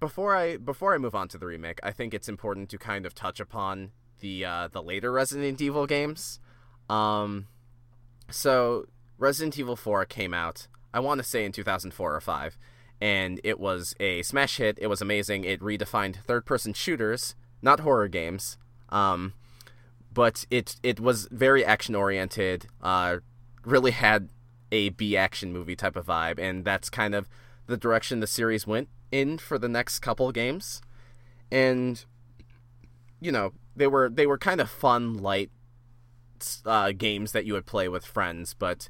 [0.00, 3.06] before I before I move on to the remake, I think it's important to kind
[3.06, 6.40] of touch upon the uh, the later Resident Evil games.
[6.88, 7.46] Um,
[8.30, 8.86] so
[9.18, 12.58] Resident Evil 4 came out, I want to say in 2004 or 5
[13.00, 14.78] and it was a smash hit.
[14.80, 15.44] It was amazing.
[15.44, 18.58] It redefined third-person shooters, not horror games.
[18.88, 19.34] Um,
[20.12, 22.66] but it it was very action oriented.
[22.82, 23.18] Uh,
[23.64, 24.30] really had
[24.72, 27.28] a B action movie type of vibe, and that's kind of
[27.66, 30.82] the direction the series went in for the next couple games,
[31.50, 32.04] and
[33.20, 35.50] you know they were they were kind of fun, light
[36.64, 38.88] uh, games that you would play with friends, but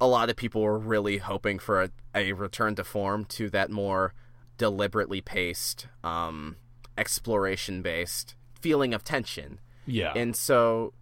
[0.00, 3.70] a lot of people were really hoping for a, a return to form to that
[3.70, 4.14] more
[4.56, 6.56] deliberately paced, um,
[6.96, 9.60] exploration based feeling of tension.
[9.86, 10.12] Yeah.
[10.14, 10.92] And so,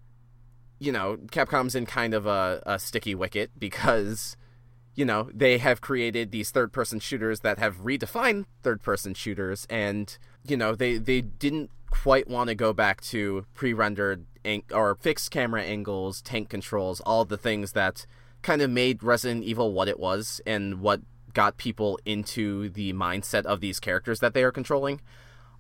[0.79, 4.37] you know, Capcom's in kind of a, a sticky wicket because,
[4.97, 9.67] you know, they have created these third person shooters that have redefined third person shooters
[9.71, 14.25] and, you know, they, they didn't quite want to go back to pre rendered
[14.73, 18.07] or fixed camera angles, tank controls, all the things that
[18.43, 21.03] kind of made Resident Evil what it was and what
[21.35, 25.01] got people into the mindset of these characters that they are controlling.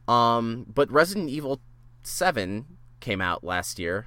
[0.08, 1.60] Um, but Resident Evil
[2.02, 2.64] 7
[3.00, 4.06] came out last year.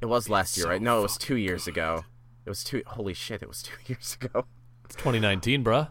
[0.00, 0.80] It was last year, so right?
[0.80, 2.04] No, it was two fucking years ago.
[2.44, 2.82] It was two.
[2.86, 3.42] Holy shit!
[3.42, 4.46] It was two years ago.
[4.84, 5.90] It's 2019, bruh.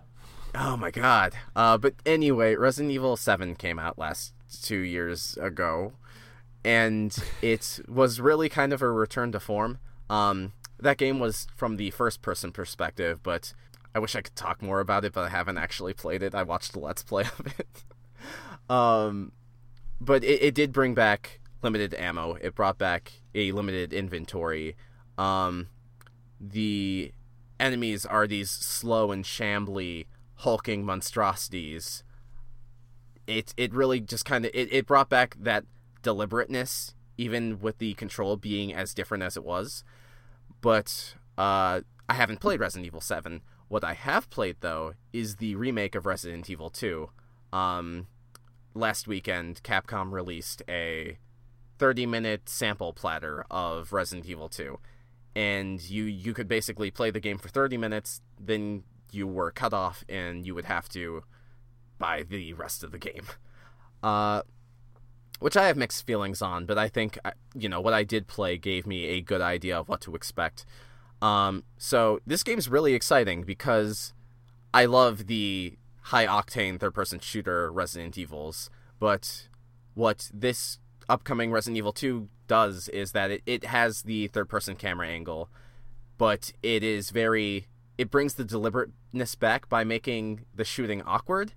[0.56, 1.34] Oh my god.
[1.56, 5.94] Uh, but anyway, Resident Evil 7 came out last two years ago,
[6.64, 9.80] and it was really kind of a return to form.
[10.10, 13.54] Um, that game was from the first person perspective, but
[13.96, 16.36] I wish I could talk more about it, but I haven't actually played it.
[16.36, 17.84] I watched the Let's Play of it.
[18.70, 19.32] um,
[20.00, 22.38] but it, it did bring back limited ammo.
[22.42, 24.76] It brought back a limited inventory.
[25.18, 25.68] Um,
[26.52, 27.12] the
[27.60, 32.04] enemies are these slow and shambly, hulking monstrosities.
[33.26, 35.66] It it really just kind of it, it brought back that
[36.02, 39.84] deliberateness, even with the control being as different as it was.
[40.62, 43.42] But uh, I haven't played Resident Evil Seven.
[43.70, 47.12] What I have played though is the remake of Resident Evil Two.
[47.54, 48.08] Um,
[48.74, 51.18] last weekend, Capcom released a
[51.80, 54.80] 30 minute sample platter of Resident Evil 2.
[55.36, 59.74] And you you could basically play the game for 30 minutes, then you were cut
[59.74, 61.24] off and you would have to
[61.98, 63.26] buy the rest of the game.
[64.02, 64.44] Uh
[65.40, 67.20] which I have mixed feelings on, but I think
[67.54, 70.66] you know what I did play gave me a good idea of what to expect.
[71.22, 74.14] Um, so this game's really exciting because
[74.74, 78.70] I love the high octane third person shooter Resident Evils,
[79.00, 79.48] but
[79.94, 84.76] what this upcoming Resident Evil 2 does is that it, it has the third person
[84.76, 85.50] camera angle,
[86.18, 91.54] but it is very it brings the deliberateness back by making the shooting awkward.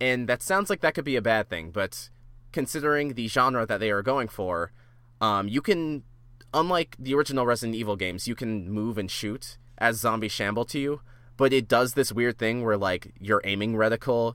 [0.00, 2.10] And that sounds like that could be a bad thing, but
[2.52, 4.72] considering the genre that they are going for,
[5.20, 6.02] um, you can
[6.52, 10.78] unlike the original Resident Evil games, you can move and shoot as zombies shamble to
[10.78, 11.00] you,
[11.36, 14.34] but it does this weird thing where like your aiming reticle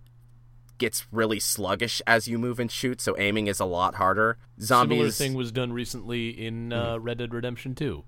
[0.77, 4.37] gets really sluggish as you move and shoot, so aiming is a lot harder.
[4.61, 7.03] Zombies Similar thing was done recently in uh, Mm-hmm.
[7.03, 8.03] Red Dead Redemption 2.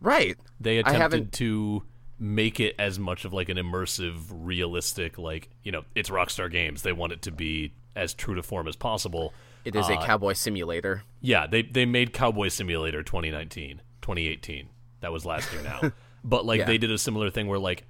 [0.00, 0.36] Right.
[0.60, 1.82] They attempted to
[2.18, 6.82] make it as much of like an immersive, realistic, like you know, it's Rockstar Games.
[6.82, 9.32] They want it to be as true to form as possible.
[9.64, 11.02] It is a Uh, cowboy simulator.
[11.20, 14.68] Yeah, they they made Cowboy Simulator 2019, 2018.
[15.00, 15.92] That was last year now.
[16.24, 16.66] but like Yeah.
[16.66, 17.84] they did a similar thing where like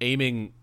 [0.00, 0.54] aiming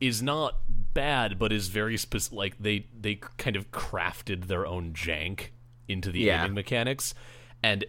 [0.00, 0.56] is not
[0.96, 5.48] bad but is very specific like they they kind of crafted their own jank
[5.88, 6.42] into the Yeah.
[6.42, 7.14] aiming mechanics
[7.62, 7.84] and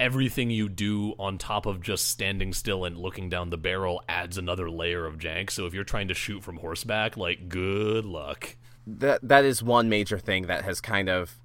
[0.00, 4.36] everything you do on top of just standing still and looking down the barrel adds
[4.36, 5.50] another layer of jank.
[5.50, 8.56] So if you're trying to shoot from horseback, like good luck.
[8.86, 11.36] that that is one major thing that has kind of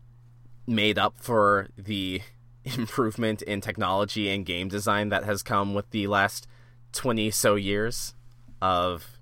[0.67, 2.21] made up for the
[2.65, 6.45] improvement in technology and game design that has come with the last
[6.91, 8.13] 20 so years
[8.61, 9.17] of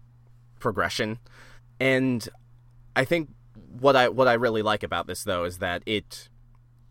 [0.60, 1.20] progression
[1.80, 2.30] and
[2.96, 3.30] i think
[3.80, 6.30] what i what i really like about this though is that it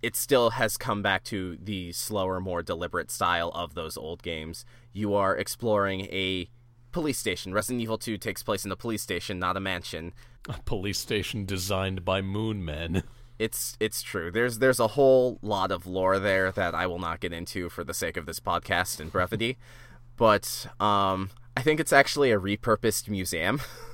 [0.01, 4.65] it still has come back to the slower more deliberate style of those old games
[4.93, 6.49] you are exploring a
[6.93, 10.13] police station resident evil 2 takes place in a police station not a mansion
[10.49, 13.03] A police station designed by moon men.
[13.39, 14.31] it's it's true.
[14.31, 17.85] There's there's a whole lot of lore there that I will not get into for
[17.85, 19.59] the sake of this podcast and brevity.
[20.17, 23.61] But um I think it's actually a repurposed museum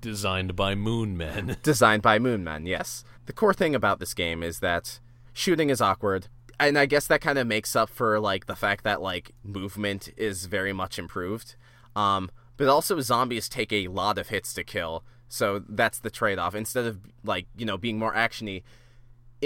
[0.00, 1.56] designed by moon men.
[1.62, 3.04] designed by Moonman, yes.
[3.26, 5.00] The core thing about this game is that
[5.32, 6.28] shooting is awkward.
[6.58, 10.08] And I guess that kind of makes up for like the fact that like movement
[10.16, 11.56] is very much improved.
[11.94, 15.04] Um but also zombies take a lot of hits to kill.
[15.28, 16.54] So that's the trade-off.
[16.54, 18.62] Instead of like, you know, being more actiony,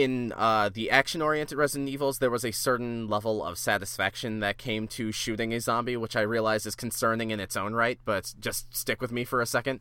[0.03, 4.89] in uh, the action-oriented Resident Evils, there was a certain level of satisfaction that came
[4.89, 7.99] to shooting a zombie, which I realize is concerning in its own right.
[8.05, 9.81] But just stick with me for a 2nd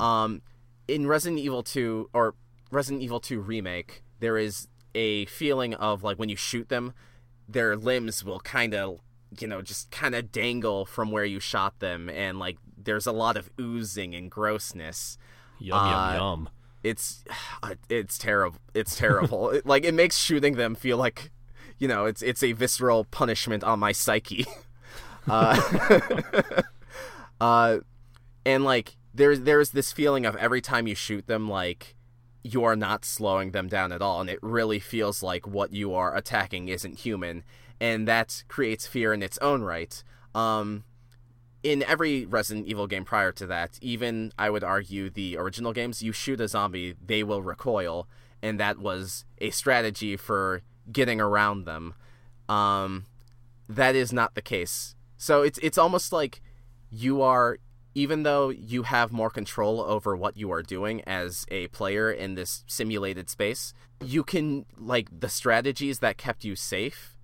[0.00, 0.42] Um,
[0.86, 2.34] in Resident Evil 2 or
[2.70, 6.94] Resident Evil 2 remake, there is a feeling of like when you shoot them,
[7.48, 9.00] their limbs will kind of,
[9.38, 13.12] you know, just kind of dangle from where you shot them, and like there's a
[13.12, 15.18] lot of oozing and grossness.
[15.58, 16.48] Yum Uh, yum yum.
[16.88, 17.24] It's
[17.88, 18.58] it's terrible.
[18.74, 19.50] It's terrible.
[19.50, 21.30] it, like it makes shooting them feel like,
[21.78, 24.46] you know, it's it's a visceral punishment on my psyche.
[25.30, 25.60] Uh,
[27.40, 27.78] uh,
[28.46, 31.94] and like there's there's this feeling of every time you shoot them, like
[32.42, 35.92] you are not slowing them down at all, and it really feels like what you
[35.92, 37.44] are attacking isn't human,
[37.80, 40.02] and that creates fear in its own right.
[40.34, 40.84] Um,
[41.68, 46.02] in every Resident Evil game prior to that, even I would argue the original games,
[46.02, 48.08] you shoot a zombie, they will recoil,
[48.42, 51.94] and that was a strategy for getting around them.
[52.48, 53.04] Um,
[53.68, 54.94] that is not the case.
[55.16, 56.40] So it's it's almost like
[56.90, 57.58] you are
[57.94, 62.34] even though you have more control over what you are doing as a player in
[62.34, 67.16] this simulated space, you can like the strategies that kept you safe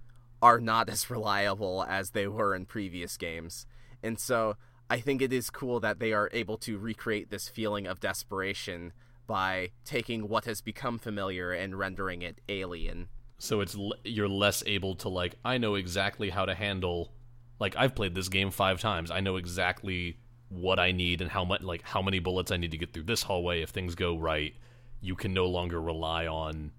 [0.42, 3.66] are not as reliable as they were in previous games.
[4.04, 4.56] And so
[4.90, 8.92] I think it is cool that they are able to recreate this feeling of desperation
[9.26, 13.08] by taking what has become familiar and rendering it alien.
[13.38, 17.12] So it's l- you're less able to like I know exactly how to handle
[17.58, 19.10] like I've played this game 5 times.
[19.10, 22.70] I know exactly what I need and how much like how many bullets I need
[22.72, 24.54] to get through this hallway if things go right.
[25.00, 26.72] You can no longer rely on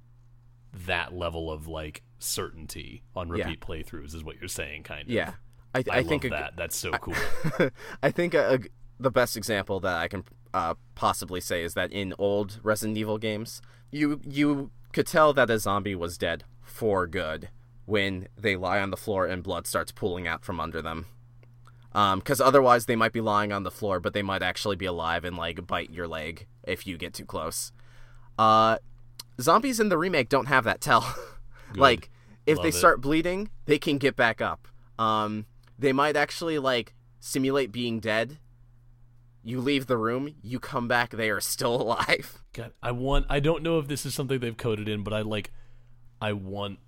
[0.85, 5.09] that level of like certainty on repeat playthroughs is what you're saying kind of.
[5.09, 5.33] Yeah.
[5.75, 6.53] I, I, I think love a- that.
[6.55, 7.13] That's so cool.
[8.03, 8.59] I think a,
[8.99, 10.23] the best example that I can
[10.53, 13.61] uh, possibly say is that in old Resident Evil games,
[13.91, 17.49] you you could tell that a zombie was dead for good
[17.85, 21.05] when they lie on the floor and blood starts pooling out from under them.
[21.93, 25.23] Because otherwise, they might be lying on the floor, but they might actually be alive
[25.23, 27.71] and like bite your leg if you get too close.
[28.37, 28.77] Uh,
[29.39, 31.05] zombies in the remake don't have that tell.
[31.75, 32.09] like,
[32.45, 32.73] if Love they it.
[32.73, 34.67] start bleeding, they can get back up.
[34.99, 35.45] Um,
[35.77, 38.37] they might actually like simulate being dead.
[39.43, 42.41] You leave the room, you come back, they are still alive.
[42.53, 43.25] God, I want.
[43.29, 45.51] I don't know if this is something they've coded in, but I like.
[46.21, 46.79] I want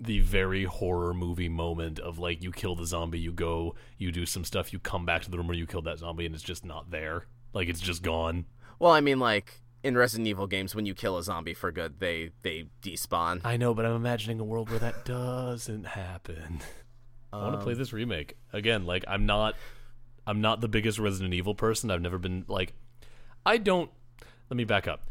[0.00, 4.24] the very horror movie moment of like you kill the zombie, you go, you do
[4.24, 6.44] some stuff, you come back to the room where you killed that zombie, and it's
[6.44, 7.26] just not there.
[7.52, 8.46] Like it's just gone.
[8.78, 11.98] Well, I mean, like in Resident Evil games, when you kill a zombie for good,
[11.98, 13.40] they they despawn.
[13.44, 16.60] I know, but I'm imagining a world where that doesn't happen.
[17.32, 18.86] I want to play um, this remake again.
[18.86, 19.54] Like I'm not.
[20.26, 21.90] I'm not the biggest Resident Evil person.
[21.90, 22.74] I've never been like.
[23.44, 23.90] I don't.
[24.50, 25.08] Let me back up.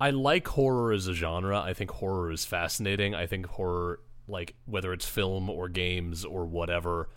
[0.00, 1.60] I like horror as a genre.
[1.60, 3.14] I think horror is fascinating.
[3.14, 7.08] I think horror, like whether it's film or games or whatever,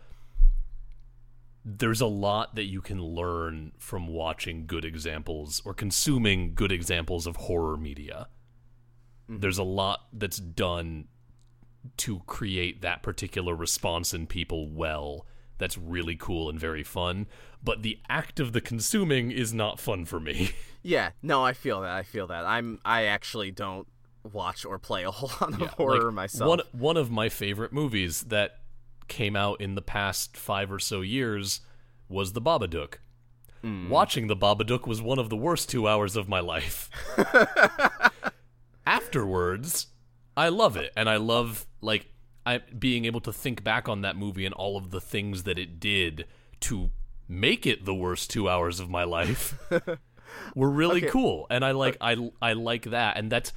[1.66, 7.28] there's a lot that you can learn from watching good examples or consuming good examples
[7.28, 8.28] of horror media.
[9.30, 9.41] Mm-hmm.
[9.41, 11.10] There's a lot that's done
[11.97, 15.25] to create that particular response in people well
[15.57, 17.25] that's really cool and very fun
[17.63, 20.51] but the act of the consuming is not fun for me
[20.82, 21.91] Yeah, no, I feel that.
[21.91, 22.45] I feel that.
[22.45, 22.80] I'm.
[22.86, 23.86] I actually don't
[24.32, 26.47] watch or play a whole lot of horror Like, myself.
[26.47, 28.59] one one of my favorite movies that
[29.09, 31.59] came out in the past 5 or so years
[32.07, 32.99] was The Babadook
[33.61, 33.89] Hmm.
[33.89, 36.89] Watching The Babadook was one of the worst 2 hours of my life
[38.86, 39.88] afterwards
[40.39, 42.07] i love it and i love like
[42.45, 45.59] I, being able to think back on that movie and all of the things that
[45.59, 46.25] it did
[46.61, 46.89] to
[47.27, 49.55] make it the worst two hours of my life
[50.55, 51.11] were really Okay.
[51.11, 53.51] cool and i like i i like that and that's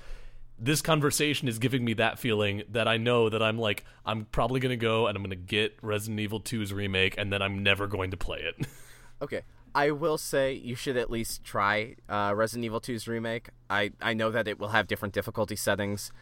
[0.59, 4.61] this conversation is giving me that feeling that I know that I'm like I'm probably
[4.61, 8.11] gonna go and I'm gonna get Resident Evil 2's remake and then I'm never going
[8.13, 8.67] to play it.
[9.23, 9.43] Okay.
[9.75, 13.49] I will say you should at least try uh, Resident Evil 2's remake.
[13.71, 16.13] I, I know that it will have different difficulty settings.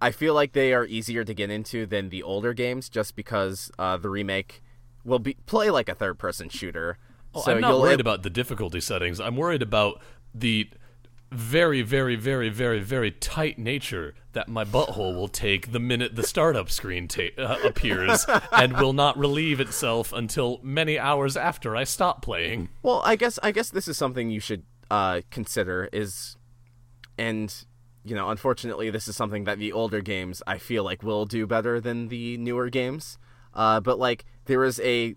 [0.00, 3.70] I feel like they are easier to get into than the older games just because
[3.78, 4.62] uh, the remake
[5.04, 6.98] will be play like a third person shooter.
[7.34, 9.20] so Oh, I'm not you'll worried about the difficulty settings.
[9.20, 10.00] I'm worried about
[10.34, 10.70] the
[11.30, 16.22] very, very, very, very, very tight nature that my butthole will take the minute the
[16.22, 21.84] startup screen ta- uh, appears and will not relieve itself until many hours after I
[21.84, 22.68] stop playing.
[22.82, 26.36] Well, I guess I guess this is something you should uh, consider is,
[27.18, 27.52] and
[28.08, 31.46] you know, unfortunately, this is something that the older games I feel like will do
[31.46, 33.18] better than the newer games.
[33.54, 35.14] Uh, but like, there is a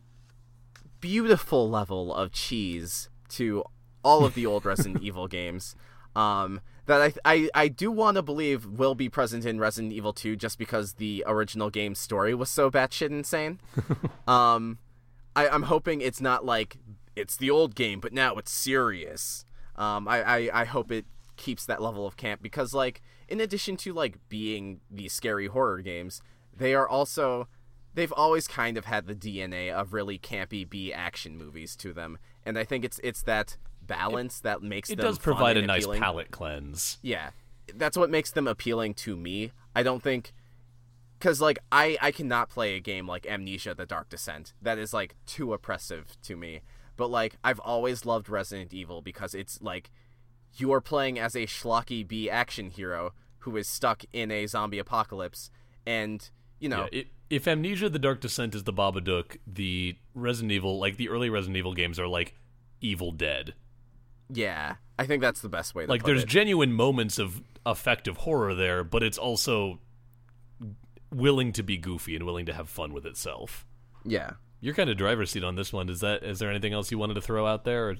[1.00, 3.64] beautiful level of cheese to
[4.04, 5.76] all of the old Resident Evil games.
[6.16, 10.12] Um, that I I, I do want to believe will be present in Resident Evil
[10.12, 13.60] 2 just because the original game's story was so batshit insane.
[14.28, 14.80] um,
[15.36, 16.78] I, I'm hoping it's not like
[17.16, 19.46] it's the old game, but now it's serious.
[19.76, 21.06] Um, I, I, I hope it
[21.42, 25.82] keeps that level of camp because, like, in addition to like being these scary horror
[25.82, 26.22] games,
[26.56, 27.48] they are also
[27.94, 32.18] they've always kind of had the DNA of really campy B action movies to them,
[32.46, 36.02] and I think it's it's that balance that makes It does provide a nice appealing.
[36.02, 37.00] palate cleanse.
[37.02, 37.32] Yeah,
[37.76, 39.52] that's what makes them appealing to me.
[39.76, 40.34] I don't think
[41.20, 44.54] because like I I cannot play a game like Amnesia: The Dark Descent.
[44.62, 46.62] That is like too oppressive to me.
[46.98, 49.90] But like I've always loved Resident Evil because it's like
[50.58, 54.80] you are playing as a schlocky B action hero who is stuck in a zombie
[54.80, 55.50] apocalypse,
[55.86, 56.30] and
[56.60, 60.80] you know Yeah, it, if Amnesia: The Dark Descent is the Babadook, the Resident Evil,
[60.80, 62.36] like the early Resident Evil games, are like
[62.82, 63.54] Evil Dead.
[64.30, 66.30] yeah, I think that's the best way to Like there's it.
[66.30, 69.80] genuine moments of effective horror there, but it's also
[71.12, 73.66] willing to be goofy and willing to have fun with itself.
[74.06, 74.32] yeah.
[74.64, 75.90] You're kind of driver's seat on this one.
[75.90, 77.98] Is that is there anything else you wanted to throw out there?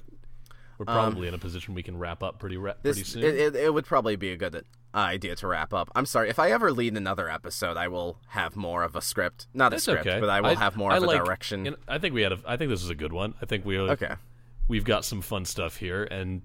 [0.78, 3.22] We're probably in a position we can wrap up pretty ra- pretty Um, This soon.
[3.24, 4.60] it, it, it would probably be a good uh,
[4.94, 5.90] idea to wrap up.
[5.94, 9.46] I'm sorry if I ever lead another episode, I will have more of a script,
[9.54, 10.20] not a script, okay.
[10.20, 11.66] but I will have more I of a like- direction.
[11.66, 12.32] and I think we had.
[12.32, 13.34] A, I think this is a good one.
[13.40, 14.14] I think we okay.
[14.68, 16.42] we've got some fun stuff here, and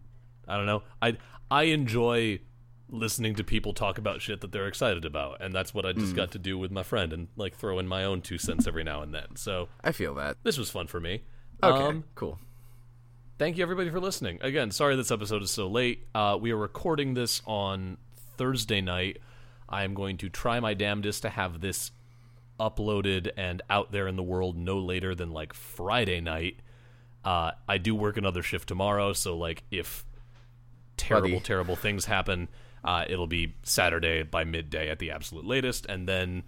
[0.47, 0.83] I don't know.
[1.01, 1.17] I
[1.49, 2.39] I enjoy
[2.89, 6.15] listening to people talk about shit that they're excited about, and that's what I just
[6.15, 8.83] got to do with my friend, and like throw in my own two cents every
[8.85, 9.35] now and then.
[9.35, 10.37] So I feel that.
[10.43, 11.23] this was fun for me.
[11.61, 11.83] Okay.
[11.83, 12.39] Um, cool.
[13.37, 14.39] Thank you everybody for listening.
[14.41, 16.07] Again, sorry this episode is so late.
[16.13, 17.97] Uh, we are recording this on
[18.37, 19.19] Thursday night.
[19.69, 21.91] I am going to try my damnedest to have this
[22.59, 26.59] uploaded and out there in the world no later than like Friday night.
[27.23, 30.05] Uh, I do work another shift tomorrow, so like if
[30.95, 31.39] terrible, Buddy.
[31.41, 32.47] terrible things happen,
[32.83, 36.43] uh, it'll be Saturday by midday at the absolute latest, and then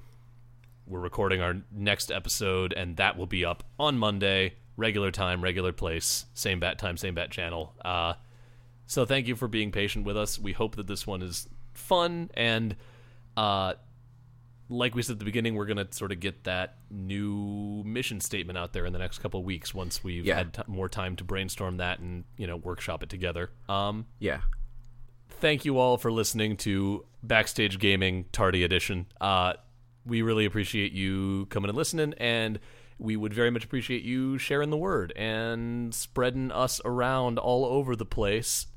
[0.87, 5.71] we're recording our next episode, and that will be up on Monday, regular time, regular
[5.71, 7.73] place, same bat time, same bat channel.
[7.83, 8.13] Uh,
[8.87, 10.39] so thank you for being patient with us.
[10.39, 12.75] We hope that this one is fun and,
[13.37, 13.73] uh,
[14.71, 18.55] like we said at the beginning, we're gonna sort of get that new mission statement
[18.57, 20.35] out there in the next couple of weeks once we've Yeah.
[20.35, 23.49] had t- more time to brainstorm that and you know workshop it together.
[23.67, 24.41] Um, Yeah.
[25.27, 29.07] thank you all for listening to Backstage Gaming Tardy Edition.
[29.19, 29.53] Uh,
[30.05, 32.59] we really appreciate you coming and listening, and
[32.99, 37.95] we would very much appreciate you sharing the word and spreading us around all over
[37.95, 38.67] the place.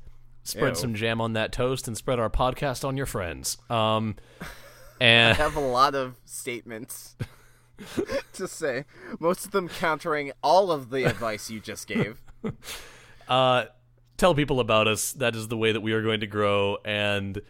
[0.43, 0.75] Spread Ew.
[0.75, 3.57] some jam on that toast and spread our podcast on your friends.
[3.69, 4.15] Um,
[5.01, 7.15] and I have a lot of statements
[8.33, 8.85] to say,
[9.19, 12.21] most of them countering all of the advice you just gave.
[13.27, 13.65] uh,
[14.17, 15.13] tell people about us.
[15.13, 17.41] That is the way that we are going to grow, and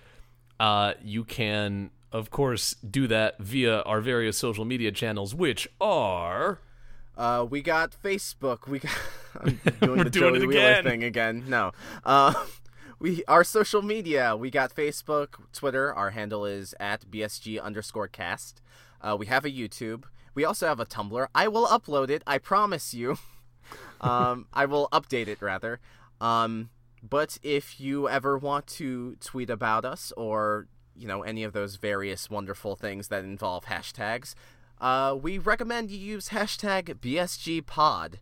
[0.60, 6.60] uh, you can, of course, do that via our various social media channels, which are
[7.18, 8.68] Uh, we got Facebook.
[8.68, 8.98] We got.
[9.42, 11.44] I'm doing We're the doing Joey Wheeler thing again.
[11.48, 11.72] No.
[12.06, 12.34] Uh,
[13.00, 14.36] we our social media.
[14.38, 15.94] We got Facebook, Twitter.
[15.94, 18.62] Our handle is at bsg underscore cast.
[19.02, 20.06] Uh, we have a YouTube.
[20.36, 21.28] We also have a Tumblr.
[21.36, 22.24] I will upload it.
[22.26, 23.18] I promise you.
[24.02, 25.80] um, I will update it rather.
[26.22, 26.70] Um,
[27.08, 31.76] but if you ever want to tweet about us or you know any of those
[31.76, 34.36] various wonderful things that involve hashtags,
[34.80, 38.16] uh, we recommend you use hashtag BSGPod.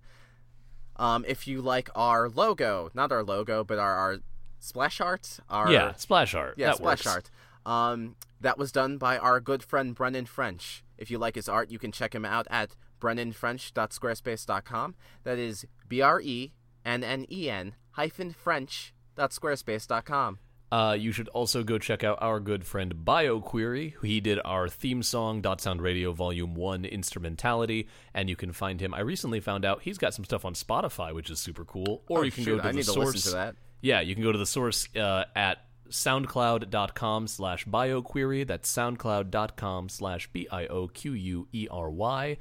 [0.98, 4.18] Um, if you like our logo, not our logo, but our, our
[4.60, 6.56] splash art, our yeah, splash art.
[6.58, 7.08] yeah, that splash works.
[7.08, 7.30] art.
[7.66, 10.84] Um, that was done by our good friend Brennen French.
[10.98, 14.96] If you like his art, you can check him out at brennenfrench.squarespace.com.
[15.24, 16.52] That is B R E
[16.86, 20.40] N N E N hyphen French.squarespace.com.
[20.72, 23.96] Uh, you should also go check out our good friend BioQuery.
[24.02, 28.80] He did our theme song, Dot Sound Radio Volume 1 Instrumentality, and you can find
[28.80, 28.94] him.
[28.94, 32.04] I recently found out he's got some stuff on Spotify, which is super cool.
[32.08, 33.24] Or Oh, you can shoot, go to I the source.
[33.24, 33.56] to that.
[33.82, 35.58] Yeah, you can go to the source uh, at
[35.90, 38.48] soundcloud.com slash bioquery.
[38.48, 42.38] That's soundcloud.com slash B-I-O-Q-U-E-R-Y.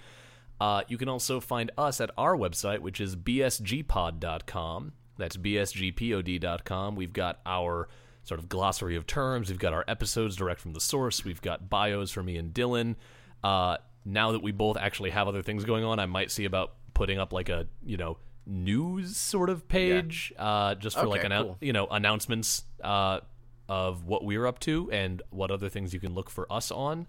[0.60, 4.92] Uh, you can also find us at our website, which is bsgpod.com.
[5.16, 6.96] That's bsgpod.com.
[6.96, 7.88] We've got our
[8.30, 9.50] sort of glossary of terms.
[9.50, 11.24] We've got our episodes direct from the source.
[11.24, 12.94] We've got bios for me and Dylan.
[13.42, 16.74] Uh, now that we both actually have other things going on, I might see about
[16.94, 21.32] putting up like a, you know, news sort of page uh, just for like an
[21.32, 21.56] annou- cool.
[21.60, 23.18] you know announcements uh,
[23.68, 27.08] of what we're up to and what other things you can look for us on.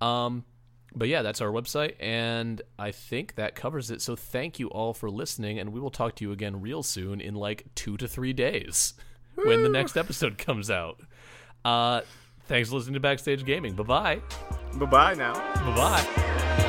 [0.00, 0.44] Um,
[0.92, 4.02] but yeah, that's our website, and I think that covers it.
[4.02, 7.20] So thank you all for listening, and we will talk to you again real soon
[7.20, 8.94] in like two to three days
[9.44, 11.00] when the next episode comes out.
[11.64, 12.02] Uh,
[12.46, 13.74] thanks for listening to Backstage Gaming.
[13.74, 14.22] Bye bye.
[14.74, 15.34] Bye bye now.
[15.34, 16.64] Bye bye.